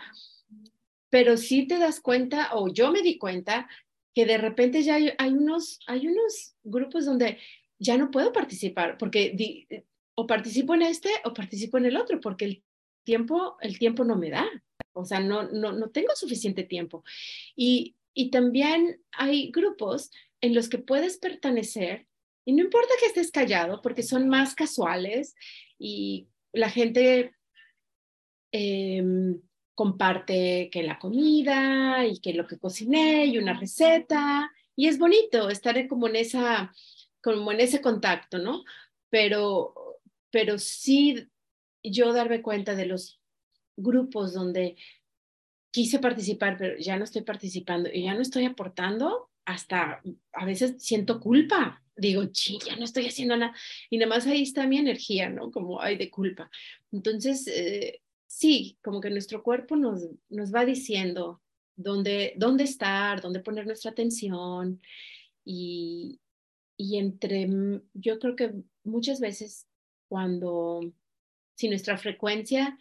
[1.09, 3.69] Pero sí te das cuenta, o yo me di cuenta,
[4.15, 7.39] que de repente ya hay, hay unos, hay unos grupos donde
[7.79, 9.69] ya no puedo participar porque di,
[10.17, 12.63] o participo en este o participo en el otro, porque el
[13.05, 14.47] tiempo, el tiempo no me da.
[14.93, 17.05] O sea, no, no, no tengo suficiente tiempo.
[17.55, 22.07] Y, y también hay grupos en los que puedes pertenecer
[22.47, 25.35] y no importa que estés callado, porque son más casuales
[25.79, 27.35] y la gente
[28.53, 29.05] eh,
[29.75, 34.51] comparte que la comida y que lo que cociné y una receta.
[34.77, 36.73] Y es bonito estar como en, esa,
[37.21, 38.63] como en ese contacto, ¿no?
[39.11, 39.75] Pero
[40.37, 41.31] pero sí
[41.83, 43.23] yo darme cuenta de los
[43.75, 44.77] grupos donde
[45.71, 50.75] quise participar, pero ya no estoy participando y ya no estoy aportando, hasta a veces
[50.77, 51.83] siento culpa.
[51.97, 53.55] Digo, sí, ya no estoy haciendo nada.
[53.89, 55.51] Y nada más ahí está mi energía, ¿no?
[55.51, 56.51] Como hay de culpa.
[56.93, 61.41] Entonces, eh, sí, como que nuestro cuerpo nos, nos va diciendo
[61.77, 64.83] dónde, dónde estar, dónde poner nuestra atención.
[65.47, 66.21] Y,
[66.77, 67.49] y entre,
[67.95, 68.53] yo creo que
[68.85, 69.67] muchas veces
[70.09, 70.93] cuando,
[71.55, 72.79] si nuestra frecuencia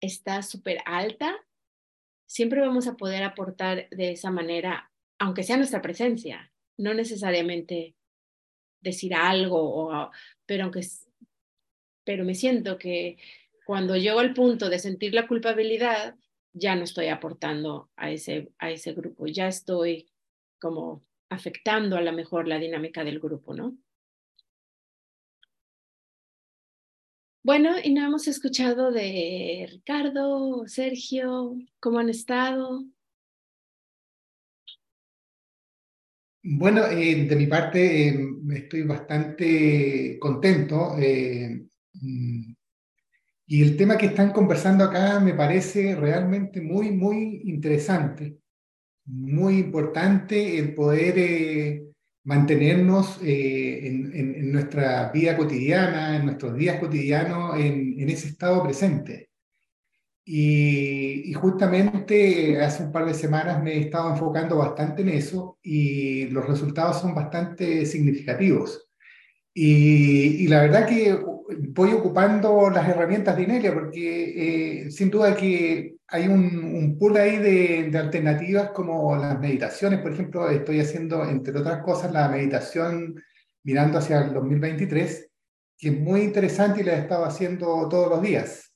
[0.00, 1.36] está súper alta,
[2.26, 7.94] siempre vamos a poder aportar de esa manera, aunque sea nuestra presencia, no necesariamente
[8.80, 10.10] decir algo, o,
[10.46, 10.80] pero aunque,
[12.04, 13.18] pero me siento que
[13.66, 16.16] cuando llego al punto de sentir la culpabilidad,
[16.52, 20.08] ya no estoy aportando a ese, a ese grupo, ya estoy
[20.60, 23.76] como afectando a lo mejor la dinámica del grupo, ¿no?
[27.42, 32.84] Bueno, y no hemos escuchado de Ricardo, Sergio, ¿cómo han estado?
[36.42, 42.52] Bueno, eh, de mi parte eh, estoy bastante contento eh, mm,
[43.46, 48.36] y el tema que están conversando acá me parece realmente muy, muy interesante,
[49.06, 51.89] muy importante el poder
[52.30, 59.30] mantenernos eh, en, nuestra vida cotidiana, en nuestros días cotidianos, en, ese estado presente.
[60.24, 66.26] Y, justamente hace un par de semanas me he estado enfocando bastante en eso y
[66.26, 68.88] los resultados son bastante significativos.
[69.52, 71.18] Y, la verdad que
[71.70, 77.16] voy ocupando las herramientas de Inelia porque eh, sin duda que hay un, un pool
[77.16, 83.22] ahí de, alternativas como las meditaciones, por ejemplo, estoy haciendo, entre otras cosas, la meditación
[83.62, 85.30] mirando hacia el 2023,
[85.78, 88.74] que es muy interesante y la he estado haciendo todos los días.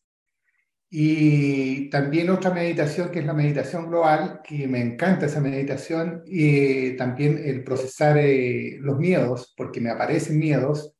[0.89, 6.97] Y también otra meditación que es la meditación global, que me encanta esa meditación, y
[6.97, 10.95] también el procesar eh, los miedos, porque me aparecen miedos.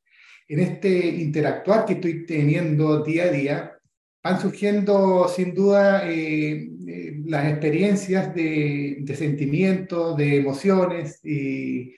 [0.49, 3.74] En este interactuar que estoy teniendo día a día,
[4.25, 11.93] van surgiendo sin duda eh, eh, las experiencias de, sentimientos, de emociones y,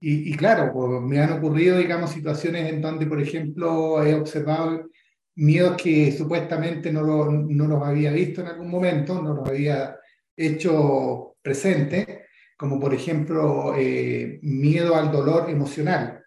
[0.00, 4.90] y, claro, pues, me han ocurrido, digamos, situaciones en donde, por ejemplo, he observado
[5.36, 9.96] miedos que supuestamente no, lo, no los había visto en algún momento, no los había
[10.36, 16.17] hecho presente, como por ejemplo eh, miedo al dolor emocional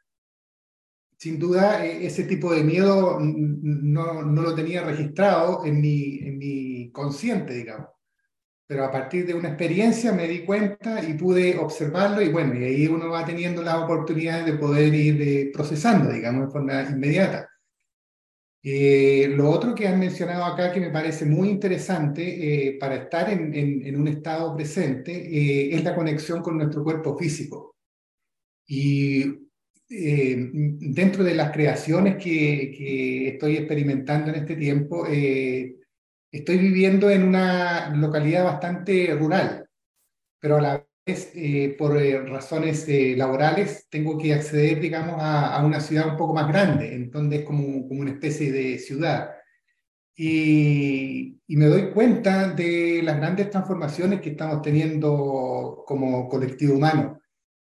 [1.22, 6.40] sin duda e, ese tipo de miedo no, no lo tenía registrado en mi, en
[6.40, 7.90] mi consciente, digamos.
[8.66, 12.64] Pero a partir de una experiencia me di cuenta y pude observarlo y bueno, y
[12.64, 17.48] ahí uno va teniendo las oportunidades de poder ir eh, procesando, digamos, de forma inmediata.
[18.64, 23.30] Eh, lo otro que han mencionado acá que me parece muy interesante eh, para estar
[23.30, 27.76] en, en, en, un estado presente es la conexión con nuestro cuerpo físico.
[28.68, 29.51] Y
[29.94, 35.76] eh, dentro de las creaciones que, que, estoy experimentando en este tiempo, eh,
[36.32, 39.68] estoy viviendo en una localidad bastante rural,
[40.40, 41.94] pero a la vez, eh, por
[42.30, 47.12] razones laborales, tengo que acceder, digamos, a, a, una ciudad un poco más grande, en
[47.12, 49.32] donde es como, como una especie de ciudad.
[50.16, 57.21] y, me doy cuenta de las grandes transformaciones que estamos teniendo como colectivo humano.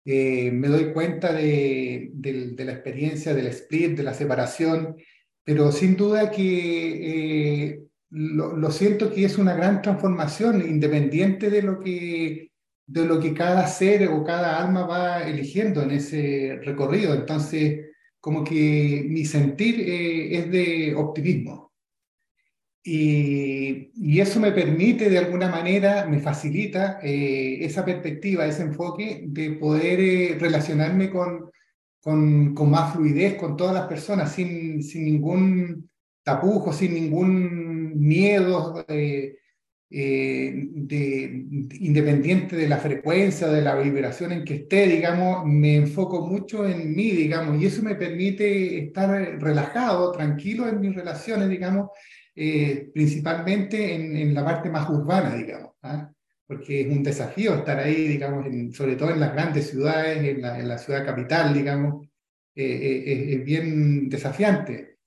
[0.08, 2.12] Eh, me doy cuenta de,
[2.56, 4.96] la experiencia del split, de la separación,
[5.42, 11.62] pero sin duda que eh, lo, lo, siento que es una gran transformación, independiente de
[11.62, 12.52] lo, que,
[12.86, 17.12] de lo que cada ser o cada alma va eligiendo en ese recorrido.
[17.12, 17.86] Entonces,
[18.20, 21.65] como que mi sentir eh, es de optimismo.
[22.88, 29.24] Y, y, eso me permite de alguna manera, me facilita eh, esa perspectiva, ese enfoque
[29.26, 31.50] de poder eh, relacionarme con,
[32.00, 35.90] con, con, más fluidez con todas las personas, sin, sin ningún
[36.22, 39.34] tapujo, sin ningún miedo, eh,
[39.88, 41.44] de,
[41.80, 46.94] independiente de la frecuencia de la vibración en que esté, digamos, me enfoco mucho en
[46.94, 51.90] mí, digamos, y eso me permite estar relajado, tranquilo en mis relaciones, digamos,
[52.38, 56.12] eh, principalmente en, en, la parte más urbana, digamos, ¿ah?
[56.46, 60.42] porque es un desafío estar ahí, digamos, en, sobre todo en las grandes ciudades, en
[60.42, 62.06] la, en la ciudad capital, digamos,
[62.54, 64.98] eh, eh, es, bien desafiante.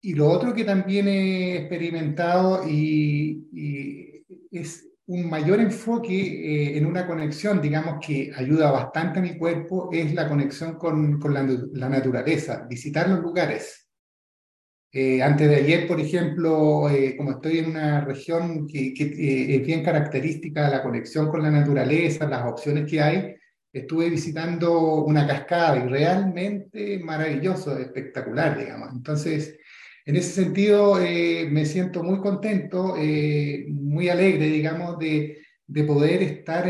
[0.00, 4.24] Y lo otro que también he experimentado y, y
[4.56, 10.14] es un mayor enfoque en una conexión, digamos, que ayuda bastante a mi cuerpo, es
[10.14, 13.83] la conexión con, con la, la naturaleza, visitar los lugares.
[14.96, 19.56] Eh, antes de ayer, por ejemplo, eh, como estoy en una región que, que eh,
[19.56, 23.34] es bien característica de la conexión con la naturaleza, las opciones que hay,
[23.72, 28.90] estuve visitando una cascada y realmente maravilloso, espectacular, digamos.
[28.92, 29.58] Entonces,
[30.06, 32.94] en ese sentido, me siento muy contento,
[33.68, 36.66] muy alegre, digamos, de, de poder estar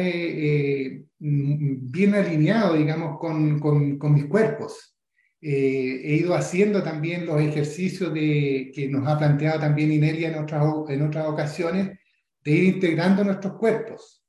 [1.18, 4.93] bien alineado, digamos, con, con, con mis cuerpos.
[5.46, 10.42] Eh, he ido haciendo también los ejercicios de, que nos ha planteado también Inelia en
[10.42, 11.98] otras, en otras ocasiones,
[12.42, 14.24] de ir integrando nuestros cuerpos.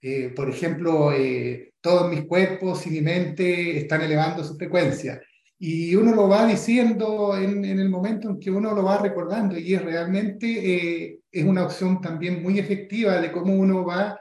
[0.00, 5.20] Eh, por ejemplo, eh, todos mis cuerpos y mi mente están elevando su frecuencia.
[5.58, 9.58] Y uno lo va diciendo en, en el momento en que uno lo va recordando
[9.58, 14.20] y es realmente es una opción también muy efectiva de cómo uno va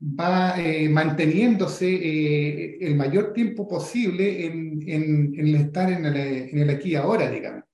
[0.00, 7.64] va eh, manteniéndose eh, el mayor tiempo posible en, estar en el, aquí ahora, digamos.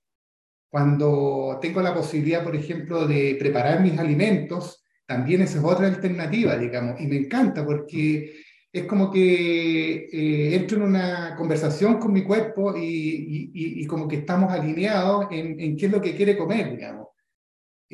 [0.69, 6.57] Cuando tengo la posibilidad, por ejemplo, de preparar mis alimentos, también esa es otra alternativa,
[6.57, 8.33] digamos, y me encanta porque
[8.73, 14.17] es como que eh, entro en una conversación con mi cuerpo y, y, como que
[14.17, 17.07] estamos alineados en, qué es lo que quiere comer, digamos.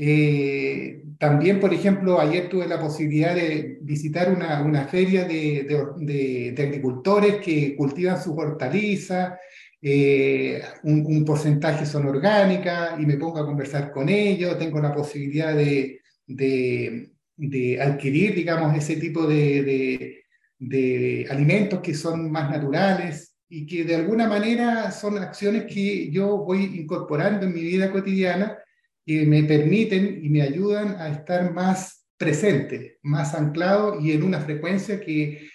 [0.04, 5.64] Eh, también, por ejemplo, ayer tuve la posibilidad de visitar una, una feria de,
[6.00, 9.38] de, de, agricultores que cultivan sus hortalizas,
[9.80, 14.92] eh, un, un, porcentaje son orgánicas y me pongo a conversar con ellos, tengo la
[14.92, 20.24] posibilidad de, de adquirir, digamos, ese tipo de,
[20.58, 26.40] de alimentos que son más naturales y que de alguna manera son acciones que yo
[26.40, 28.58] voy incorporando en mi vida cotidiana
[29.06, 34.40] que me permiten y me ayudan a estar más presente, más anclado y en una
[34.40, 35.48] frecuencia que,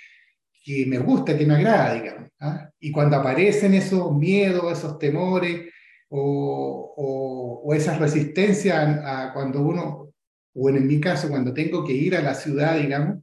[0.64, 2.30] que me gusta, que me agrada, digamos.
[2.40, 2.70] ¿ah?
[2.80, 5.72] Y cuando aparecen esos miedos, esos temores
[6.08, 10.12] o, o, o esas resistencias a, a cuando uno,
[10.54, 13.18] o en mi caso, cuando tengo que ir a la ciudad, digamos,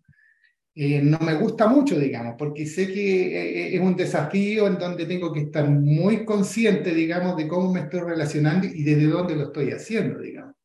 [0.75, 5.05] eh, no me gusta mucho, digamos, porque sé que eh, es un desafío en donde
[5.05, 9.43] tengo que estar muy consciente, digamos, de cómo me estoy relacionando y desde dónde lo
[9.43, 10.55] estoy haciendo, digamos.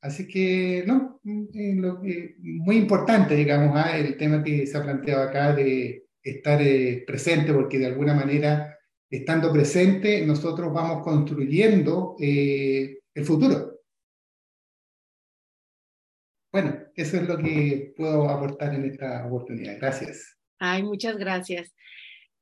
[0.00, 2.00] Así que, no, eh, lo,
[2.42, 3.98] muy importante, digamos, ¿ah?
[3.98, 6.58] el tema que se ha planteado acá de estar
[7.06, 8.78] presente, porque de alguna manera,
[9.10, 13.79] estando presente, nosotros vamos construyendo el futuro.
[16.96, 19.78] Eso es lo que puedo aportar en esta oportunidad.
[19.78, 20.36] Gracias.
[20.58, 21.74] Ay, muchas gracias.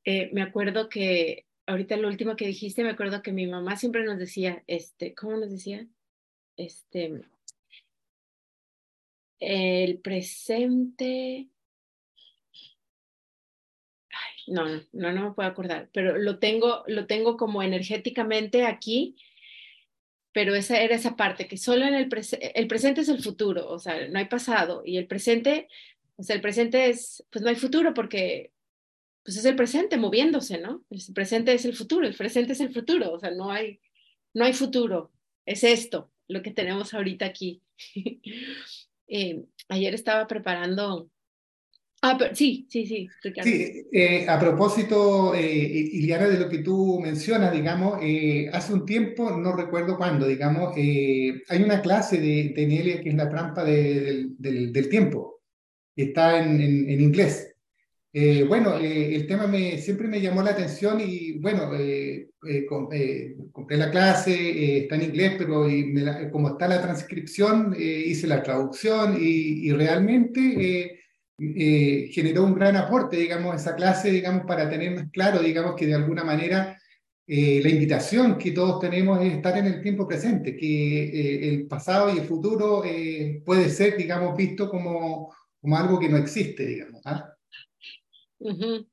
[0.04, 4.04] Eh, me acuerdo que ahorita lo último que dijiste, me acuerdo que mi mamá siempre
[4.04, 5.86] nos decía, este, ¿cómo nos decía?
[6.56, 7.22] Este,
[9.38, 11.48] el presente.
[14.10, 19.16] Ay, no, no, no me puedo acordar, pero lo tengo, lo tengo como energéticamente aquí
[20.32, 22.08] pero esa era esa parte, que solo en el,
[22.54, 25.68] el presente es el futuro, o sea, no hay pasado, y el presente,
[26.16, 28.52] o sea, el presente es, pues no hay futuro porque,
[29.24, 30.84] pues es el presente moviéndose, ¿no?
[30.90, 33.80] El presente es el futuro, el presente es el futuro, o sea, no hay,
[34.34, 35.12] no hay futuro,
[35.46, 37.62] es esto, lo que tenemos ahorita aquí.
[39.08, 41.10] eh, ayer estaba preparando
[42.00, 43.50] Ah, pero, sí, sí, sí, Ricardo.
[43.50, 45.42] Sí, eh, a propósito, eh,
[45.92, 50.74] Iliana, de lo que tú mencionas, digamos, eh, hace un tiempo, no recuerdo cuándo, digamos,
[50.76, 54.88] eh, hay una clase de, de Nelia que es la trampa de- del, del- del
[54.88, 55.40] tiempo,
[55.96, 57.54] está en, en- en inglés.
[58.48, 61.70] Bueno, el tema me, siempre me llamó la atención y bueno,
[62.68, 62.88] com-
[63.52, 68.26] compré la clase, está en inglés, pero y me la- como está la transcripción, hice
[68.26, 70.97] la traducción y, y realmente
[71.40, 75.86] eh, generó un gran aporte, digamos, esa clase, digamos, para tener más claro, digamos, que
[75.86, 76.76] de alguna manera
[77.28, 81.68] eh, la invitación que todos tenemos es estar en el tiempo presente, que eh, el
[81.68, 82.82] pasado y el futuro
[83.44, 87.02] puede ser, digamos, visto como, como algo que no existe, digamos.
[87.04, 87.32] ¿ah?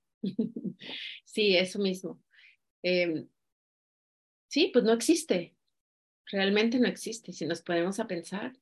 [1.25, 2.21] Sí, eso mismo.
[2.81, 3.27] Em,
[4.47, 5.53] sí, pues no existe,
[6.31, 7.33] realmente no existe.
[7.33, 8.53] Si nos ponemos a pensar,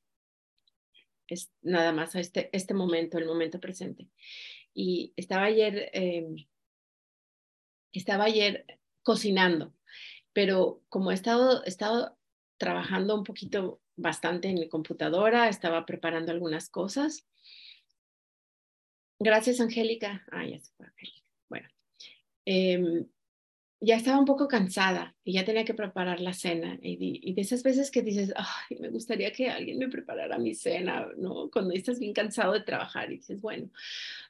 [1.28, 4.10] es nada más a este, este momento, el momento presente.
[4.74, 6.48] Y estaba ayer, em,
[7.92, 8.66] estaba ayer
[9.04, 9.74] cocinando,
[10.34, 12.18] pero como he estado, he estado
[12.58, 17.28] trabajando un poquito bastante en mi computadora, estaba preparando algunas cosas.
[19.20, 20.26] Gracias, Angélica.
[20.32, 21.28] Ah, ya se fue Angélica.
[21.50, 21.70] Bueno,
[22.46, 23.08] em,
[23.86, 26.80] ya estaba un poco cansada y ya tenía que preparar la cena.
[26.82, 30.56] Y, y de esas veces que dices, ay, me gustaría que alguien me preparara mi
[30.56, 31.50] cena, ¿no?
[31.52, 33.70] Cuando estás bien cansado de trabajar y dices, bueno,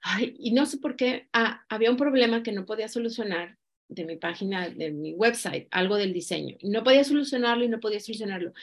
[0.01, 3.57] ay, y no sé por qué, ah, había un problema que no podía solucionar
[3.89, 6.57] de mi página, de mi website, algo del diseño.
[6.63, 8.53] No podía solucionarlo y no podía solucionarlo.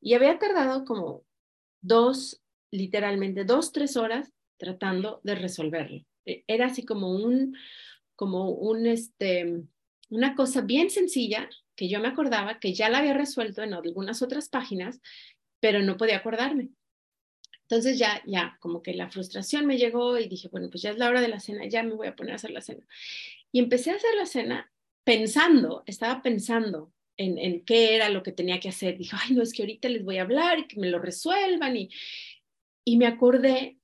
[0.00, 1.24] Y había tardado como
[1.82, 6.04] dos, literalmente dos, tres horas tratando de resolverlo.
[6.26, 7.56] E- Era así como un,
[8.16, 9.64] como un, este,
[10.14, 14.22] una cosa bien sencilla que yo me acordaba que ya la había resuelto en algunas
[14.22, 15.00] otras páginas,
[15.60, 16.68] pero no podía acordarme.
[17.62, 20.98] Entonces ya, ya, como que la frustración me llegó y dije, bueno, pues ya es
[20.98, 22.86] la hora de la cena, ya me voy a poner a hacer la cena.
[23.50, 24.70] Y empecé a hacer la cena
[25.02, 28.98] pensando, estaba pensando en, en qué era lo que tenía que hacer.
[28.98, 31.76] Dije, ay, no, es que ahorita les voy a hablar y que me lo resuelvan.
[31.76, 31.90] Y,
[32.84, 33.78] y me acordé,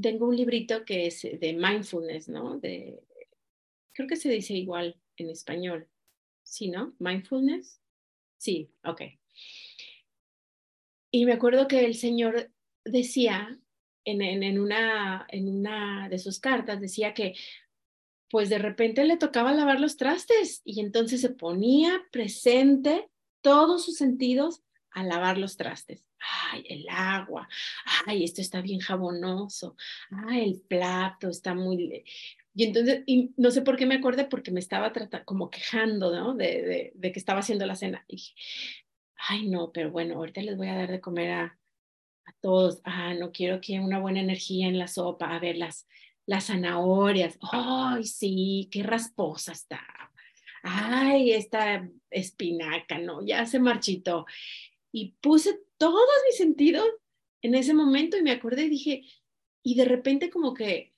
[0.00, 2.58] tengo un librito que es de mindfulness, ¿no?
[2.58, 3.02] De,
[3.92, 5.88] creo que se dice igual en español.
[6.42, 6.94] ¿Sí, no?
[6.98, 7.80] Mindfulness.
[8.38, 9.02] Sí, ok.
[11.10, 12.50] Y me acuerdo que el Señor
[12.84, 13.58] decía
[14.04, 17.34] en, en, una, en una de sus cartas, decía que
[18.30, 23.10] pues de repente le tocaba lavar los trastes y entonces se ponía presente
[23.42, 26.08] todos sus sentidos a lavar los trastes.
[26.50, 27.48] Ay, el agua.
[28.06, 29.76] Ay, esto está bien jabonoso.
[30.10, 32.04] Ay, el plato está muy...
[32.54, 36.14] Y entonces, y no sé por qué me acordé, porque me estaba tratando, como quejando,
[36.14, 36.34] ¿no?
[36.34, 38.04] De, de, de, que estaba haciendo la cena.
[38.08, 38.34] Y dije,
[39.28, 42.80] ay, no, pero bueno, ahorita les voy a dar de comer a, a todos.
[42.84, 45.34] Ah, no quiero que una buena energía en la sopa.
[45.34, 45.86] A ver, las,
[46.26, 47.38] las zanahorias.
[47.52, 49.80] Ay, sí, qué rasposa está.
[50.62, 54.26] Ay, esta espinaca, no, ya se marchitó.
[54.92, 56.86] Y puse todos mis sentidos
[57.42, 59.02] en ese momento y me acordé y dije,
[59.64, 60.91] y de repente como que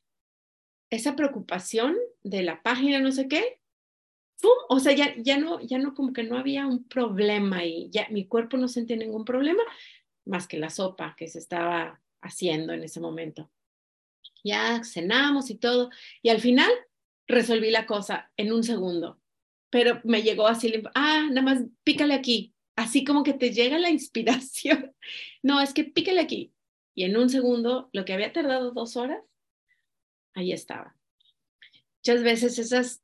[0.95, 3.61] esa preocupación de la página no sé qué,
[4.41, 4.53] ¡pum!
[4.69, 8.09] o sea, ya, ya, no, ya no como que no había un problema y ya
[8.11, 9.63] mi cuerpo no sentía ningún problema
[10.25, 13.51] más que la sopa que se estaba haciendo en ese momento.
[14.43, 15.91] Ya cenamos y todo
[16.23, 16.71] y al final
[17.27, 19.21] resolví la cosa en un segundo,
[19.71, 23.91] pero me llegó así, ah, nada más pícale aquí, así como que te llega la
[23.99, 24.95] inspiración.
[25.43, 26.53] No, es que pícale aquí.
[26.95, 29.21] Y en un segundo, lo que había tardado dos horas,
[30.35, 30.97] ahí estaba.
[31.99, 33.03] Muchas veces esas,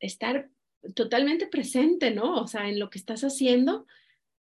[0.00, 0.50] estar
[0.94, 2.40] totalmente presente, ¿no?
[2.40, 3.86] O sea, en lo que estás haciendo,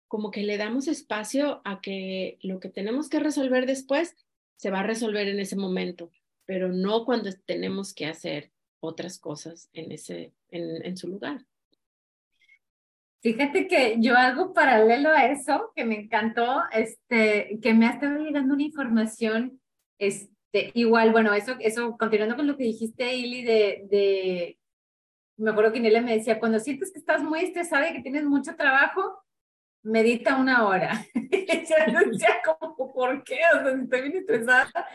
[0.08, 4.16] como que le damos espacio a que lo que tenemos que resolver después
[4.56, 6.10] se va a resolver en ese momento,
[6.46, 11.44] pero no cuando tenemos que hacer otras cosas en, ese, en, en su lugar.
[13.22, 18.18] Fíjate que yo algo paralelo a eso que me encantó, este, que me ha estado
[18.18, 19.60] llegando una información,
[20.52, 24.58] este, igual, bueno, eso, eso, continuando con lo que dijiste, Ili, de, de,
[25.36, 28.24] me acuerdo que Nela me decía, cuando sientes que estás muy estresada y que tienes
[28.24, 29.22] mucho trabajo,
[29.82, 31.06] medita una hora.
[31.14, 33.40] yo decía, como, ¿por qué?
[33.54, 34.86] O sea, estoy bien estresada.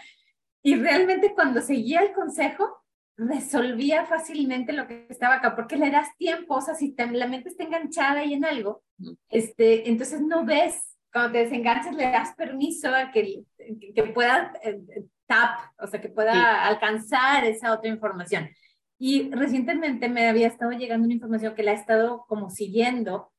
[0.61, 2.83] Y realmente cuando seguía el consejo,
[3.17, 7.27] resolvía fácilmente lo que estaba acá, porque le das tiempo, o sea, si te, la
[7.27, 8.83] mente está enganchada ahí en algo,
[9.29, 14.51] este, entonces no ves, cuando te desenganchas le das permiso a que, que, que pueda
[14.63, 14.81] eh,
[15.28, 16.39] tap, o sea, que pueda sí.
[16.39, 18.49] alcanzar esa otra información.
[18.97, 23.32] Y recientemente me había estado llegando una información que la he estado como siguiendo,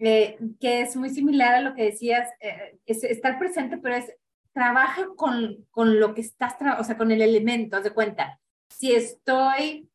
[0.00, 4.12] eh, que es muy similar a lo que decías, eh, es estar presente, pero es
[4.52, 8.40] trabaja con, con lo que estás, o sea, con el elemento, haz de cuenta.
[8.68, 9.88] Si estoy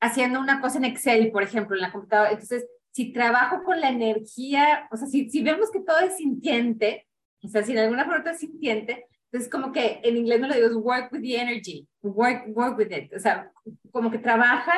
[0.00, 3.88] haciendo una cosa en Excel, por ejemplo, en la computadora, entonces, si trabajo con la
[3.88, 7.06] energía, o sea, si, si vemos que todo es sintiente,
[7.42, 10.54] o sea, si en alguna forma es sintiente, entonces como que en inglés me lo
[10.54, 13.52] digo es work with the energy, work, work with it, o sea,
[13.92, 14.72] como que trabaja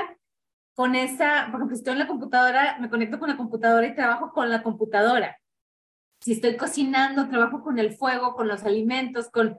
[0.74, 4.32] con esa, por ejemplo, estoy en la computadora, me conecto con la computadora y trabajo
[4.32, 5.38] con la computadora.
[6.20, 9.58] Si estoy cocinando, trabajo con el fuego, con los alimentos, con,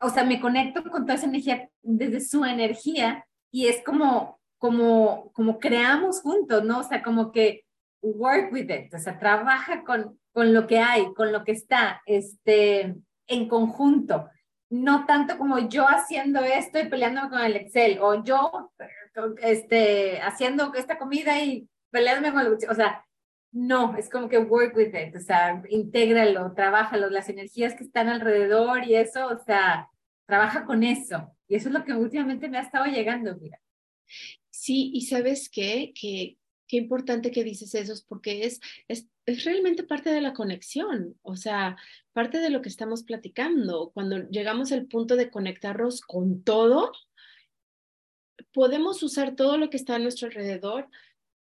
[0.00, 5.30] o sea, me conecto con toda esa energía desde su energía y es como, como,
[5.32, 6.80] como creamos juntos, ¿no?
[6.80, 7.64] O sea, como que
[8.02, 12.02] work with it, o sea, trabaja con, con lo que hay, con lo que está,
[12.06, 12.96] este,
[13.30, 14.28] en conjunto.
[14.68, 18.70] No tanto como yo haciendo esto y peleándome con el Excel, o yo
[19.42, 23.04] este, haciendo esta comida y peleándome con el o sea,
[23.52, 28.08] no, es como que work with it, o sea, intégralo, trabájalo, las energías que están
[28.08, 29.88] alrededor y eso, o sea,
[30.26, 31.36] trabaja con eso.
[31.48, 33.58] Y eso es lo que últimamente me ha estado llegando, mira.
[34.50, 36.36] Sí, y sabes qué, que
[36.70, 41.34] qué importante que dices eso, porque es, es, es, realmente parte de la conexión, o
[41.34, 41.76] sea,
[42.12, 43.90] parte de lo que estamos platicando.
[43.92, 46.92] Cuando llegamos al punto de conectarnos con todo,
[48.52, 50.88] podemos usar todo lo que está a nuestro alrededor,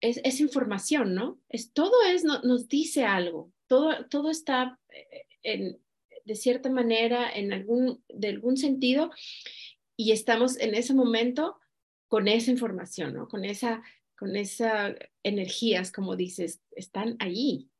[0.00, 1.40] es, es información, ¿no?
[1.48, 5.80] Es, todo es, no, nos dice algo, todo, todo está eh, en,
[6.24, 9.10] de cierta manera, en algún, de algún sentido,
[9.96, 11.58] y estamos en ese momento
[12.06, 13.26] con esa información, ¿no?
[13.26, 13.82] Con esa,
[14.20, 17.70] con esas energías, como dices, están allí.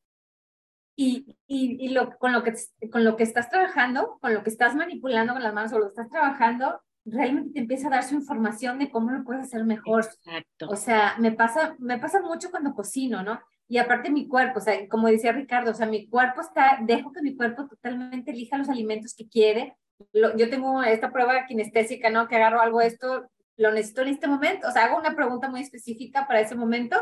[0.97, 2.55] Y, y, y lo, con, lo que,
[2.91, 5.85] con lo que estás trabajando, con lo que estás manipulando con las manos o lo
[5.85, 9.65] que estás trabajando, realmente te empieza a dar su información de cómo lo puedes hacer
[9.65, 10.03] mejor.
[10.03, 10.71] Exacto.
[10.71, 13.39] O sea, me pasa, me pasa mucho cuando cocino, ¿no?
[13.69, 17.13] Y aparte mi cuerpo, o sea, como decía Ricardo, o sea, mi cuerpo está, dejo
[17.13, 19.77] que mi cuerpo totalmente elija los alimentos que quiere.
[20.15, 22.29] yo tengo esta prueba kinestésica, ¿no?
[22.29, 23.29] Que agarro algo esto,
[23.61, 26.97] lo necesito en este momento, o sea, hago una pregunta muy específica para ese momento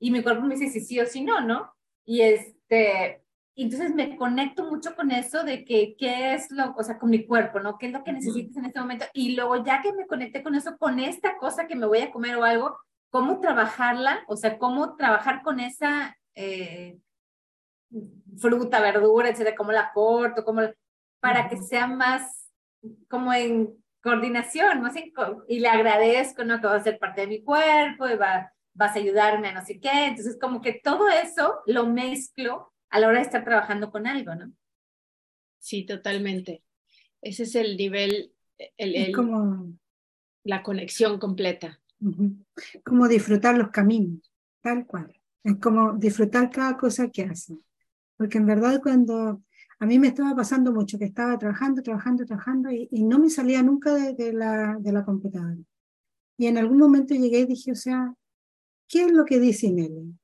[0.00, 1.72] y mi cuerpo me dice si sí o si no, ¿no?
[2.04, 3.22] Y este,
[3.54, 7.24] entonces me conecto mucho con eso de que qué es lo, o sea, con mi
[7.26, 7.78] cuerpo, ¿no?
[7.78, 9.04] ¿Qué es lo que necesitas en este momento?
[9.12, 12.10] Y luego ya que me conecté con eso, con esta cosa que me voy a
[12.10, 12.76] comer o algo,
[13.10, 14.24] ¿cómo trabajarla?
[14.26, 16.98] O sea, ¿cómo trabajar con esa eh,
[18.36, 19.54] fruta, verdura, etcétera?
[19.56, 20.44] ¿Cómo la corto?
[20.44, 20.62] ¿Cómo,
[21.20, 22.50] para que sea más
[23.08, 24.94] como en coordinación, más
[25.48, 26.60] y le agradezco, ¿no?
[26.60, 29.64] Que va a ser parte de mi cuerpo y va, vas a ayudarme a no
[29.64, 30.06] sé qué.
[30.06, 34.34] Entonces, como que todo eso lo mezclo a la hora de estar trabajando con algo,
[34.34, 34.52] ¿no?
[35.58, 36.64] Sí, totalmente.
[37.20, 38.32] Ese es el nivel,
[38.76, 39.74] el, como
[40.44, 41.80] la conexión completa.
[42.84, 44.32] Como disfrutar los caminos,
[44.62, 45.14] tal cual.
[45.44, 47.62] Es como disfrutar cada cosa que hacen.
[48.16, 49.42] Porque en verdad cuando
[49.80, 53.62] a mí me estaba pasando mucho, que estaba trabajando, trabajando, trabajando y, no me salía
[53.62, 55.56] nunca de, la, de la computadora.
[56.36, 58.14] Y en algún momento llegué y dije, o sea,
[58.86, 60.14] ¿qué es lo que dice Nelly?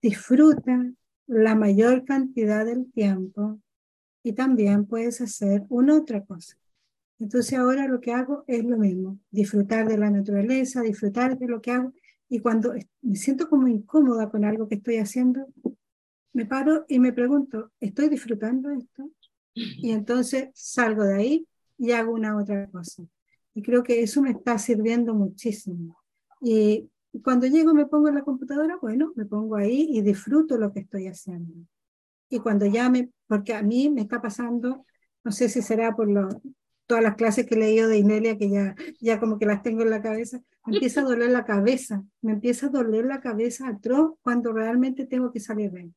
[0.00, 0.92] Disfruta,
[1.26, 3.60] la mayor cantidad del tiempo
[4.22, 6.56] y también puedes hacer una otra cosa.
[7.18, 11.60] Entonces ahora lo que hago es lo mismo, disfrutar de la naturaleza, disfrutar de lo
[11.60, 11.92] que hago
[12.28, 15.46] y cuando me siento como incómoda con algo que estoy haciendo,
[16.38, 19.10] me paro y me pregunto, ¿estoy disfrutando esto?
[19.54, 23.02] Y entonces salgo de ahí y hago una otra cosa.
[23.54, 26.00] Y creo que eso me está sirviendo muchísimo.
[26.40, 26.88] Y
[27.24, 30.78] cuando llego me pongo en la computadora, bueno, me pongo ahí y disfruto lo que
[30.78, 31.54] estoy haciendo.
[32.28, 34.86] Y cuando ya me, porque a mí me está pasando,
[35.24, 36.28] no sé si será por lo,
[36.86, 39.82] todas las clases que he leído de Inelia, que ya, ya como que las tengo
[39.82, 43.66] en la cabeza, me empieza a doler la cabeza, me empieza a doler la cabeza
[43.66, 45.94] atroz cuando realmente tengo que salir de ahí.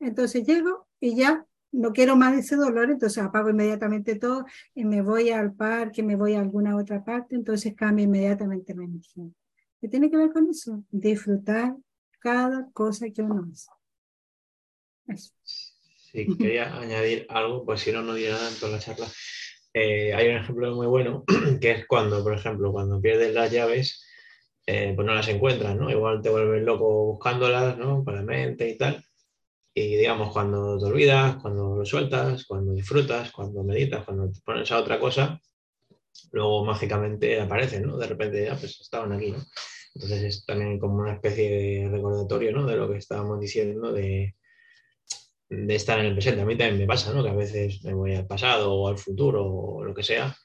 [0.00, 4.44] Entonces llego y ya no quiero más ese dolor, entonces apago inmediatamente todo
[4.74, 8.84] y me voy al parque, me voy a alguna otra parte, entonces cambio inmediatamente la
[8.84, 9.26] energía.
[9.80, 10.82] ¿Qué tiene que ver con eso?
[10.90, 11.76] Disfrutar
[12.18, 13.70] cada cosa que uno hace.
[15.06, 15.32] Eso.
[15.42, 19.06] Sí, quería añadir algo, pues si no, no diré nada en toda la charla.
[19.72, 21.24] Eh, hay un ejemplo muy bueno,
[21.60, 24.04] que es cuando, por ejemplo, cuando pierdes las llaves,
[24.66, 25.88] eh, pues no las encuentras, ¿no?
[25.88, 28.04] Igual te vuelves loco buscándolas, ¿no?
[28.04, 29.04] Para la mente y tal.
[29.82, 34.70] Y digamos, cuando te olvidas, cuando lo sueltas, cuando disfrutas, cuando meditas, cuando te pones
[34.72, 35.40] a otra cosa,
[36.32, 37.96] luego mágicamente aparecen, ¿no?
[37.96, 39.38] De repente, ya, pues estaban aquí, ¿no?
[39.94, 42.66] Entonces es también como una especie de recordatorio, ¿no?
[42.66, 44.34] De lo que estábamos diciendo, de
[45.68, 46.42] estar en el presente.
[46.42, 47.22] A mí también me pasa, ¿no?
[47.24, 50.36] Que a veces me voy al pasado o al futuro o lo que sea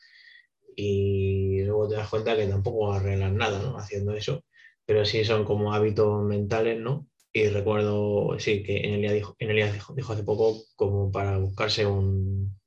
[0.75, 3.77] y luego te das cuenta que tampoco arreglas nada, ¿no?
[3.77, 4.43] Haciendo eso,
[4.85, 7.07] pero sí son como hábitos mentales, ¿no?
[7.35, 11.85] Y recuerdo, sí, que en Elías dijo, en dijo, dijo hace poco como para buscarse
[11.85, 12.57] un,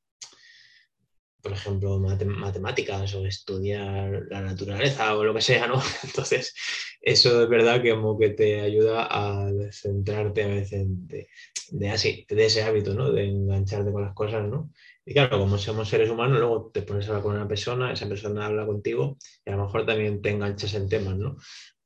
[1.40, 5.80] por ejemplo, matemáticas o estudiar la naturaleza o lo que sea, ¿no?
[6.04, 6.54] Entonces,
[7.00, 11.28] eso es verdad que como que te ayuda a centrarte a veces de,
[11.70, 13.10] de así, de ese hábito, ¿no?
[13.10, 14.70] De engancharte con las cosas, ¿no?
[15.06, 18.06] Y claro, como somos seres humanos, luego te pones a hablar con una persona, esa
[18.06, 19.16] persona habla contigo
[19.46, 21.36] y a lo mejor también te enganchas en temas, ¿no?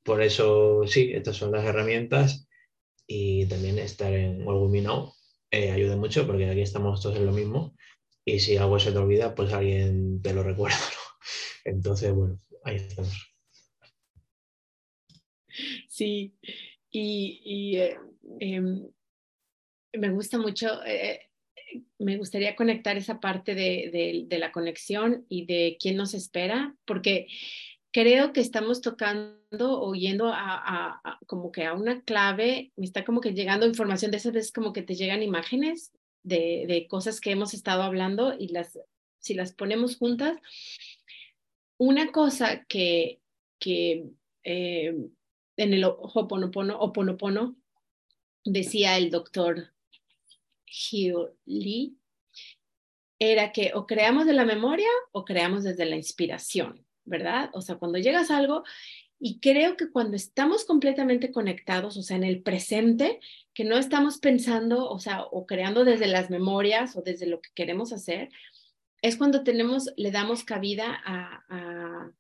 [0.03, 2.49] Por eso, sí, estas son las herramientas
[3.15, 5.13] y también estar en World Now
[5.51, 7.77] eh, ayuda mucho porque aquí estamos todos en lo mismo
[8.25, 10.79] y si algo se te olvida, pues alguien te lo recuerda.
[11.65, 13.13] Entonces, bueno, ahí estamos.
[15.89, 16.35] Sí,
[16.91, 17.99] y, eh,
[18.41, 18.89] em,
[19.93, 21.29] me gusta mucho, eh,
[21.99, 27.27] me gustaría conectar esa parte de, de, la conexión y de quién nos espera, porque
[27.93, 33.21] creo que estamos tocando o yendo a, como que a una clave, me está como
[33.21, 37.31] que llegando información de esas veces como que te llegan imágenes de, de, cosas que
[37.31, 38.79] hemos estado hablando y las,
[39.19, 40.39] si las ponemos juntas,
[41.77, 43.21] una cosa que,
[43.59, 44.07] que
[44.45, 44.95] eh,
[45.57, 47.57] en el Hoponopono, Oponopono
[48.45, 49.73] decía el doctor
[50.67, 51.97] Hugh Lee,
[53.19, 57.51] era que o creamos de la memoria o creamos desde la inspiración, ¿verdad?
[57.53, 58.65] O sea, cuando llegas a algo,
[59.25, 63.21] y creo que cuando estamos completamente conectados, o sea, en el presente,
[63.55, 67.51] que no estamos pensando, o sea, o creando desde las memorias o desde lo que
[67.55, 68.31] queremos hacer,
[69.01, 72.13] es cuando tenemos, le damos cabida a, a,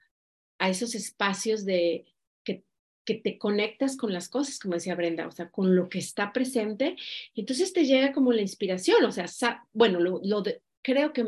[0.60, 2.06] a esos espacios de
[2.44, 2.62] que,
[3.04, 6.32] que, te conectas con las cosas, como decía Brenda, o sea, con lo que está
[6.32, 6.96] presente,
[7.34, 9.26] y entonces te llega como la inspiración, o sea,
[9.72, 10.44] bueno, lo, lo
[10.82, 11.24] creo que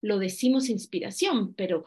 [0.00, 1.84] lo decimos inspiración, pero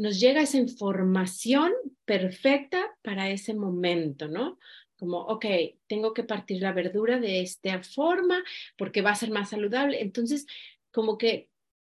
[0.00, 1.74] nos llega esa información
[2.06, 4.58] perfecta para ese momento, ¿no?
[4.96, 5.44] Como, ok,
[5.88, 8.42] tengo que partir la verdura de esta forma
[8.78, 10.00] porque va a ser más saludable.
[10.00, 10.46] Entonces,
[10.90, 11.50] como que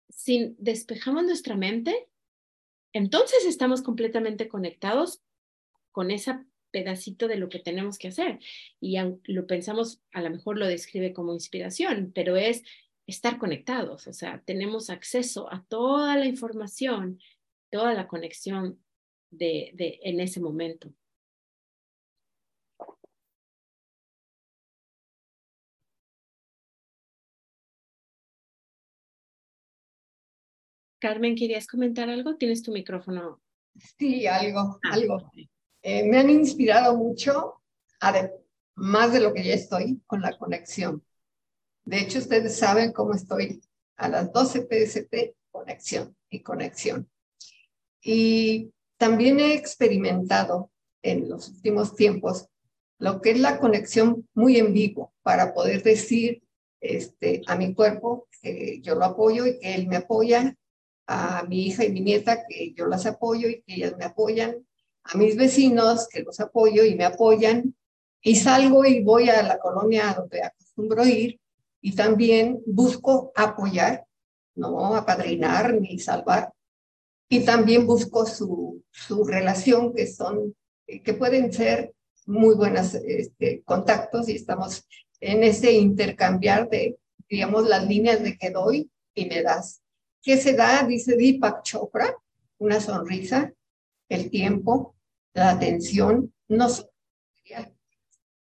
[0.09, 2.07] si despejamos nuestra mente,
[2.91, 5.21] entonces estamos completamente conectados
[5.91, 6.39] con ese
[6.71, 8.39] pedacito de lo que tenemos que hacer.
[8.79, 12.63] Y lo pensamos, a lo mejor lo describe como inspiración, pero es
[13.05, 17.19] estar conectados, o sea, tenemos acceso a toda la información
[17.71, 18.83] toda la conexión
[19.31, 20.93] de, de, en ese momento.
[30.99, 32.35] Carmen, ¿querías comentar algo?
[32.35, 33.41] Tienes tu micrófono.
[33.97, 35.31] Sí, algo, ah, algo.
[35.81, 37.63] Eh, me han inspirado mucho,
[38.75, 41.03] más de lo que ya estoy, con la conexión.
[41.85, 43.61] De hecho, ustedes saben cómo estoy
[43.95, 47.10] a las 12 PST, conexión y conexión.
[48.03, 50.71] Y también he experimentado
[51.01, 52.47] en los últimos tiempos
[52.99, 56.43] lo que es la conexión muy en vivo para poder decir
[56.79, 60.55] este, a mi cuerpo que yo lo apoyo y que él me apoya,
[61.07, 64.65] a mi hija y mi nieta que yo las apoyo y que ellas me apoyan,
[65.03, 67.75] a mis vecinos que los apoyo y me apoyan,
[68.21, 71.39] y salgo y voy a la colonia donde acostumbro ir
[71.81, 74.05] y también busco apoyar,
[74.55, 76.53] no apadrinar ni salvar,
[77.31, 80.53] y también busco su, su relación, que son,
[80.85, 81.93] que pueden ser
[82.25, 84.85] muy buenos este, contactos y estamos
[85.21, 86.97] en ese intercambiar de,
[87.29, 89.81] digamos, las líneas de que doy y me das.
[90.21, 90.83] ¿Qué se da?
[90.83, 92.13] Dice Deepak Chopra,
[92.57, 93.53] una sonrisa,
[94.09, 94.97] el tiempo,
[95.33, 96.67] la atención, no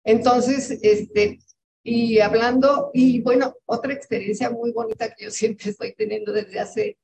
[0.03, 1.37] Entonces, este,
[1.83, 6.97] y hablando, y bueno, otra experiencia muy bonita que yo siempre estoy teniendo desde hace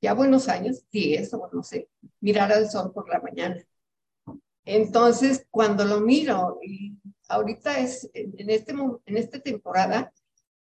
[0.00, 1.88] ya buenos años, 10 o no sé,
[2.20, 3.64] mirar al sol por la mañana.
[4.64, 6.96] Entonces, cuando lo miro, y
[7.28, 10.12] ahorita es, en, este, en esta temporada,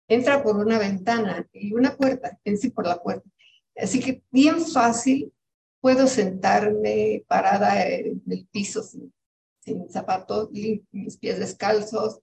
[0.09, 3.29] entra por una ventana y una puerta, en sí por la puerta.
[3.77, 5.33] Así que bien fácil
[5.81, 9.13] puedo sentarme parada en el piso sin,
[9.61, 12.21] sin zapatos, mis pies descalzos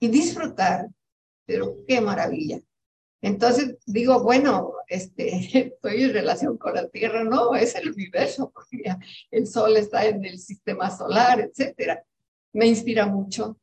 [0.00, 0.88] y disfrutar,
[1.44, 2.60] pero qué maravilla.
[3.22, 5.30] Entonces digo, bueno, este,
[5.68, 8.82] estoy en relación con la Tierra, no, es el universo, porque
[9.30, 12.04] el Sol está en el sistema solar, etcétera.
[12.52, 13.58] Me inspira mucho.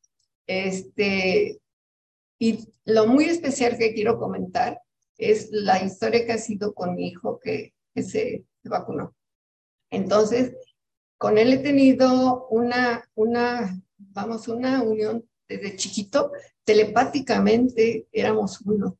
[0.47, 1.59] Este,
[2.39, 4.81] y lo muy especial que quiero comentar
[5.17, 9.13] es la historia que ha sido con mi hijo que, se, se vacunó.
[9.91, 10.55] Entonces,
[11.17, 16.31] con él he tenido una, una, vamos, una unión desde chiquito,
[16.63, 18.98] telepáticamente éramos uno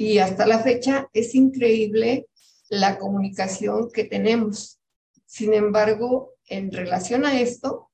[0.00, 2.26] y hasta la fecha es increíble
[2.70, 4.80] la comunicación que tenemos.
[5.26, 7.90] Sin embargo, en relación a esto,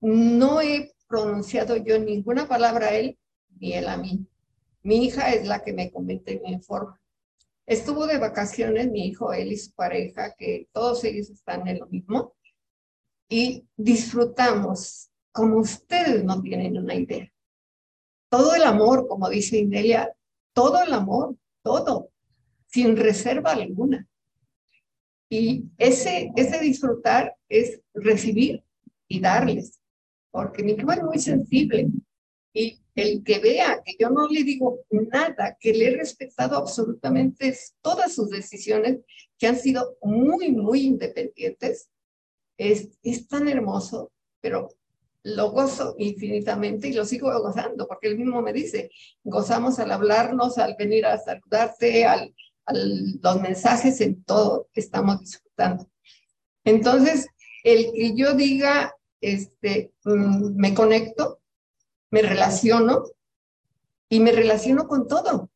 [0.00, 3.16] no he pronunciado yo ninguna palabra a él
[3.60, 4.26] ni él a mí.
[4.82, 6.60] Mi hija es la que me comenta y me.
[7.64, 11.86] Estuvo de vacaciones mi hijo, él y su pareja, que todos ellos están en lo
[11.86, 12.34] mismo,
[13.28, 17.32] y disfrutamos como ustedes no tienen una idea.
[18.28, 20.15] Todo el amor, como dice Inelia,
[20.56, 22.10] todo el amor, todo,
[22.66, 24.08] sin reserva alguna.
[25.28, 28.64] Y ese, ese disfrutar es recibir
[29.06, 29.78] y darles,
[30.30, 31.88] porque mi hijo es muy sensible.
[32.54, 37.54] Y el que vea que yo no le digo nada, que le he respetado absolutamente
[37.82, 39.00] todas sus decisiones,
[39.36, 41.90] que han sido muy, muy independientes,
[42.56, 44.70] es, es tan hermoso, pero
[45.26, 48.90] lo gozo infinitamente y lo sigo gozando, porque él mismo me dice,
[49.24, 52.32] gozamos al hablarnos, al venir a saludarte, al,
[52.72, 55.90] los mensajes, en todo estamos disfrutando.
[56.64, 57.26] Entonces,
[57.64, 61.40] el que yo diga, este, mm, me conecto,
[62.10, 63.02] me relaciono
[64.08, 65.50] y me relaciono con todo.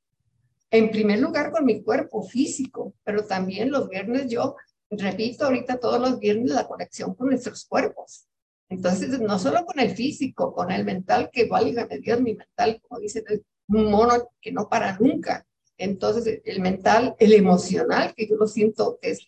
[0.72, 4.56] En primer lugar con mi cuerpo físico, pero también los viernes yo
[4.90, 8.26] repito ahorita todos los viernes la conexión con nuestros cuerpos.
[8.70, 13.00] Entonces, no solo con el físico, con el mental, que valga Dios, mi mental, como
[13.00, 15.44] dicen, es un mono que no para nunca.
[15.76, 19.26] Entonces, el mental, el emocional, que yo lo siento es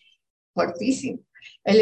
[0.55, 1.21] fuertísimo.
[1.65, 1.81] El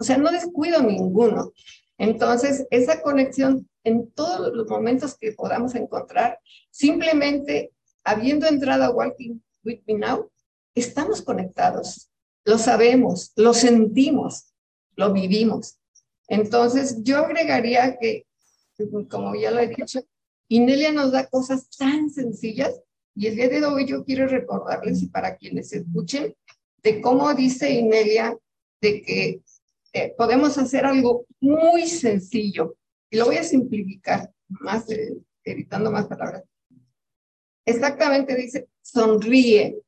[0.00, 1.52] o sea, no descuido ninguno.
[1.98, 6.38] Entonces, esa conexión en todos los momentos que podamos encontrar,
[6.70, 7.72] simplemente
[8.04, 10.30] habiendo entrado a Walking With Me Now,
[10.74, 12.10] estamos conectados,
[12.44, 14.54] lo sabemos, lo sentimos,
[14.96, 15.78] lo vivimos.
[16.32, 18.24] Entonces, yo agregaría que,
[19.10, 20.00] como ya lo he dicho,
[20.48, 22.80] Inelia nos da cosas tan sencillas
[23.14, 26.34] y el día de hoy yo quiero recordarles y para quienes escuchen
[26.82, 28.34] de cómo dice Inelia
[28.80, 29.42] de que
[29.92, 32.76] eh, podemos hacer algo muy sencillo
[33.10, 35.14] y lo voy a simplificar más, eh,
[35.44, 36.44] evitando más palabras.
[37.66, 39.81] Exactamente dice, sonríe,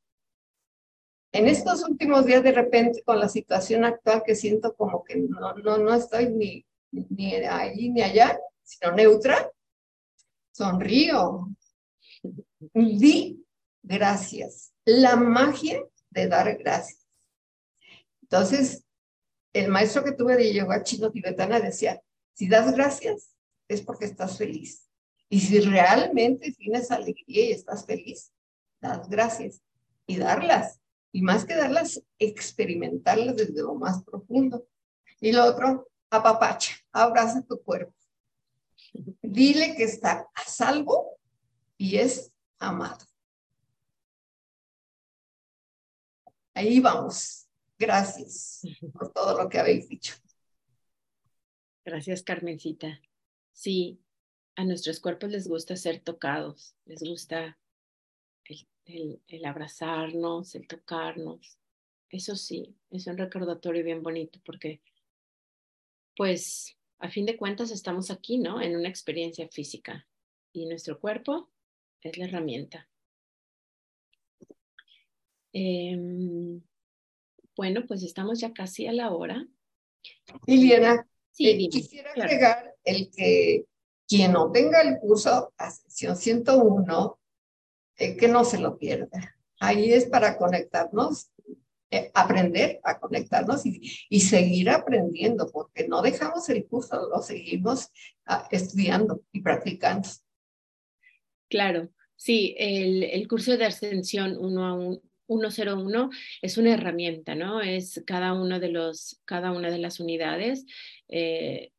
[1.35, 5.53] en estos últimos días, de repente, con la situación actual, que siento como que no,
[5.55, 9.51] no, no estoy ni, ni allí ni allá, sino neutra,
[10.53, 11.49] sonrío.
[12.73, 13.45] Di
[13.83, 14.73] gracias.
[14.85, 17.05] La magia de dar gracias.
[18.23, 18.85] Entonces,
[19.53, 22.01] el maestro que tuve de yoga chino tibetana decía,
[22.33, 23.35] si das gracias,
[23.67, 24.89] es porque estás feliz.
[25.29, 28.31] Y si realmente tienes alegría y estás feliz,
[28.81, 29.61] das gracias
[30.07, 30.79] y darlas
[31.15, 34.67] y más que darlas, experimentarlas desde lo más profundo.
[35.21, 37.95] Y lo otro, apapacha, abraza tu cuerpo.
[39.23, 41.17] Dile que está a salvo
[41.79, 43.07] y es amado.
[46.53, 47.47] Ahí vamos.
[47.79, 48.63] Gracias
[48.93, 50.17] por todo lo que habéis dicho.
[51.85, 53.01] Gracias, Carmencita.
[53.53, 54.01] Sí,
[54.57, 57.57] a nuestros cuerpos les gusta ser tocados, les gusta
[58.87, 61.59] el, abrazarnos, el tocarnos.
[62.11, 64.81] Eso sí, es un recordatorio bien bonito porque,
[66.17, 68.61] pues, a fin de cuentas estamos aquí, ¿no?
[68.61, 70.07] En una experiencia física
[70.53, 71.51] y nuestro cuerpo
[72.01, 72.89] es la herramienta.
[75.53, 76.61] Em,
[77.57, 79.47] bueno, pues estamos ya casi a la hora.
[80.47, 83.67] Liliana, sí, eh, quisiera agregar el que
[84.07, 87.19] quien no tenga el curso Ascensión 101
[87.97, 89.37] eh, que no se lo pierda.
[89.61, 91.31] Ahí es para conectarnos,
[91.91, 97.91] eh, aprender a conectarnos y, seguir aprendiendo, porque no dejamos el curso, lo seguimos
[98.27, 100.09] ah, estudiando y practicando.
[101.49, 106.11] Claro, sí, el, el curso de ascensión 1 a 101
[106.43, 107.61] es una herramienta, ¿no?
[107.61, 110.67] Es cada uno de los, cada una de las unidades.
[111.09, 111.71] Eh,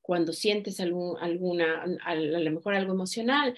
[0.00, 3.54] cuando sientes algún, alguna, a lo mejor algo emocional,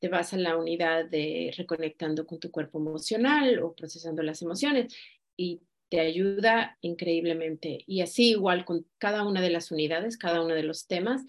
[0.00, 4.94] te vas a la unidad de reconectando con tu cuerpo emocional o procesando las emociones
[5.36, 7.82] y te ayuda increíblemente.
[7.86, 11.24] Y así igual con cada una de las unidades, cada uno de los temas,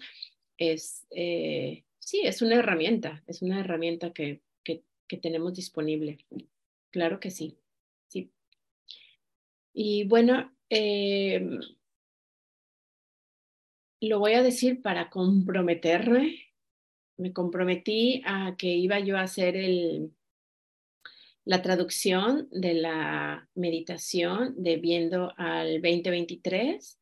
[0.58, 4.82] es, eh, sí, es una herramienta, es una herramienta que, que,
[5.18, 6.18] tenemos disponible.
[6.90, 7.58] Claro que sí,
[8.06, 8.30] sí.
[9.72, 11.58] Y bueno, em,
[14.00, 16.49] lo voy a decir para comprometerme
[17.20, 20.12] me comprometí a que iba yo a hacer el,
[21.44, 26.98] la traducción de la meditación de viendo al 2023.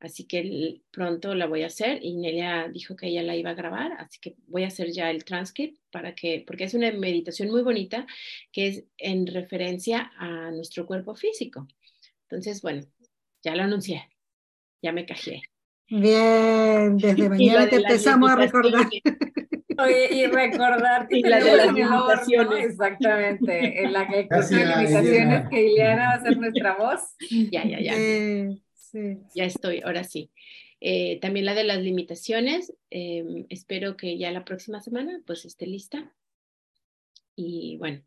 [0.00, 3.54] Así que pronto la voy a hacer y Nelia dijo que ella la iba a
[3.54, 7.50] grabar, así que voy a hacer ya el transcript para que, porque es una meditación
[7.50, 8.06] muy bonita
[8.50, 11.68] que es en referencia a nuestro cuerpo físico.
[12.22, 12.82] Entonces, bueno,
[13.42, 14.08] ya lo anuncié,
[14.80, 15.42] ya me cajé.
[15.90, 18.88] Bien, desde mañana te empezamos a recordar.
[19.84, 22.64] Oye, y recordar que Y la de las limitaciones.
[22.66, 27.00] exactamente, en la que de limitaciones que Ileana va a ser nuestra voz.
[27.50, 27.92] Ya, ya, ya.
[27.96, 29.18] Eh, sí.
[29.34, 30.30] Ya estoy, ahora sí.
[30.80, 32.72] Eh, también la de las limitaciones.
[32.90, 36.12] eh, espero que ya la próxima semana pues esté lista.
[37.36, 38.02] Y bueno,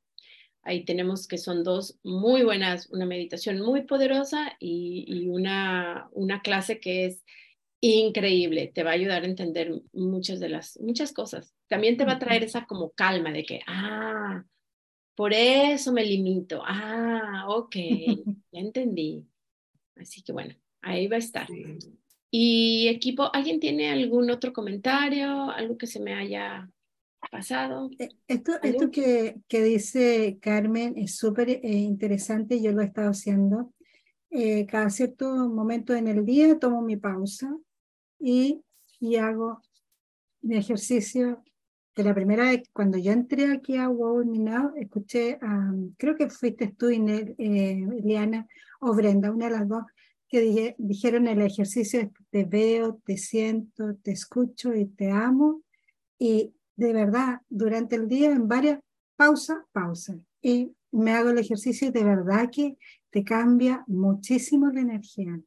[0.64, 6.42] ahí tenemos que son dos muy buenas, una meditación muy poderosa y, y una, una
[6.42, 7.24] clase que es
[7.84, 8.72] increíble.
[8.74, 11.54] Te va a ayudar a entender muchas de las, muchas cosas.
[11.68, 14.44] También te va a traer esa como calma de que, ah,
[15.16, 16.62] por eso me limito.
[16.66, 17.76] Ah, ok,
[18.52, 19.28] ya entendí.
[19.96, 21.48] Así que bueno, ahí va a estar.
[22.32, 25.52] Y equipo, ¿alguien tiene algún otro comentario?
[25.52, 26.70] ¿Algo que se me haya
[27.32, 27.90] pasado?
[28.00, 33.10] Eh, Esto, esto que, que dice Carmen es súper eh, interesante, yo lo he estado
[33.10, 33.74] haciendo.
[34.32, 37.56] Eh, cada cierto momento en el día tomo mi pausa
[38.24, 38.64] y,
[39.00, 39.62] y hago
[40.42, 41.44] mi ejercicio.
[41.96, 46.30] De la primera vez, cuando yo entré aquí a Wow Now, escuché, a, creo que
[46.32, 48.48] fuiste tú, Inel, eh, Eliana
[48.80, 49.84] o Brenda, una de las dos,
[50.28, 55.62] que dije- dijeron el ejercicio te veo, te siento, te escucho y te amo.
[56.18, 58.80] Y de verdad, durante el día, en varias
[59.16, 60.18] pausas, pausa.
[60.42, 62.78] Y me hago el ejercicio y de verdad que
[63.12, 65.40] te cambia muchísimo la energía.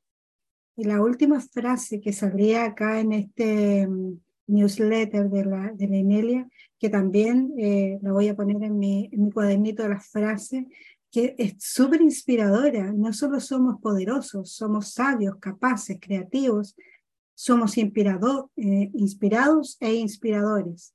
[0.77, 5.97] Y la última frase que salía acá en este mm, newsletter de la, de la
[5.97, 6.49] Inelia,
[6.79, 10.65] que también eh, la voy a poner en mi, en mi cuadernito de las frases,
[11.11, 12.93] que es súper inspiradora.
[12.93, 16.77] No solo somos poderosos, somos sabios, capaces, creativos,
[17.35, 20.95] somos inspirado, eh, inspirados e inspiradores.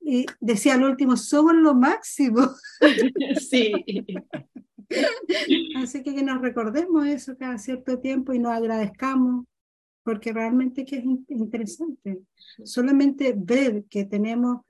[0.00, 2.50] Y decía al último, somos lo máximo.
[3.40, 3.72] Sí.
[5.76, 9.46] Así que que nos recordemos eso cada cierto tiempo y nos agradezcamos,
[10.02, 12.20] porque realmente que es in- interesante.
[12.64, 14.62] Solamente ver que tenemos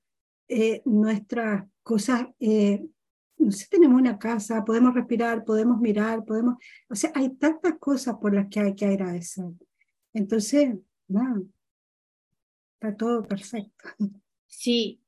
[0.48, 2.84] eh, nuestras cosas, eh,
[3.38, 6.56] no sé, tenemos una casa, podemos respirar, podemos mirar, podemos,
[6.88, 9.46] o sea, hay tantas cosas por las que hay que agradecer.
[10.12, 10.74] Entonces,
[11.08, 11.42] nada,
[12.74, 13.88] está todo perfecto.
[14.46, 15.00] Sí,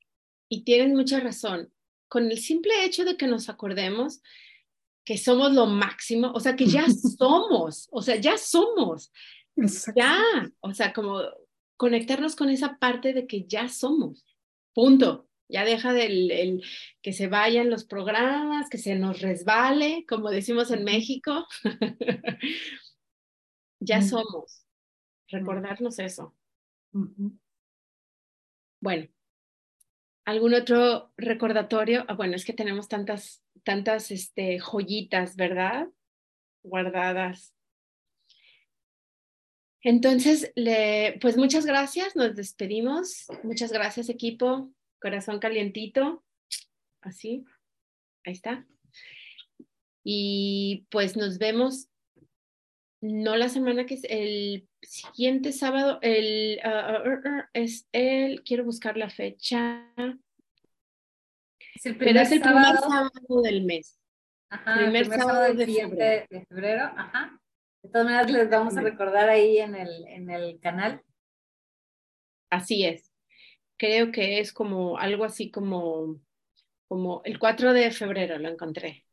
[0.49, 1.71] y tienes mucha razón.
[2.09, 4.23] Con el simple hecho de que nos acordemos
[5.07, 6.85] que somos lo máximo, o sea, que ya
[7.19, 9.13] somos, o sea, ya somos,
[9.57, 10.01] Exacto.
[10.01, 10.21] ya,
[10.61, 11.23] o sea, como
[11.79, 14.27] conectarnos con esa parte de que ya somos,
[14.75, 15.23] punto.
[15.49, 16.65] Ya deja del el,
[17.03, 21.47] que se vayan los programas, que se nos resbale, como decimos en México.
[23.81, 24.67] ya somos.
[25.29, 26.35] Recordarnos eso.
[28.81, 29.09] Bueno,
[30.25, 32.05] ¿algún otro recordatorio?
[32.09, 35.89] Ah, bueno, es que tenemos tantas, tantas este, joyitas, ¿verdad?
[36.63, 37.53] Guardadas.
[39.83, 43.27] Entonces, le, pues muchas gracias, nos despedimos.
[43.43, 44.71] Muchas gracias, equipo.
[45.01, 46.25] Corazón calientito.
[47.03, 47.45] Así,
[48.25, 48.65] ahí está.
[50.05, 51.89] Y pues nos vemos,
[53.01, 58.65] no la semana que es el siguiente sábado, el, ah, ah, ah, es el, quiero
[58.65, 59.93] buscar la fecha,
[61.77, 63.99] Es el pero primer es el primer sábado, sábado del mes.
[64.49, 66.27] ajá, el primer primer sábado sábado del de febrero.
[66.31, 67.39] de febrero, ajá.
[67.83, 71.03] De todas maneras, les vamos a recordar ahí en el, en el canal.
[72.51, 73.13] Así es.
[73.77, 76.19] Creo que es como algo así como,
[76.89, 79.05] como el 4 de febrero lo encontré.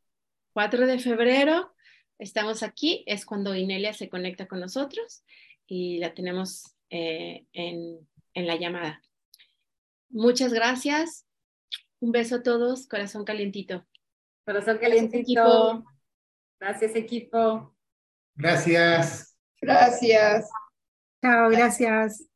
[0.53, 1.75] 4 de febrero,
[2.17, 5.25] estamos aquí, es cuando Inelia se conecta con nosotros
[5.67, 9.01] y la tenemos eh, en, en la llamada.
[10.09, 11.25] Muchas gracias.
[12.03, 13.85] Un beso a todos, corazón calientito.
[14.45, 15.21] Corazón Gracias, calientito.
[15.21, 15.85] equipo.
[16.59, 17.77] Gracias, equipo.
[18.35, 19.37] Gracias.
[19.61, 20.49] Gracias.
[21.21, 22.27] Chao, gracias.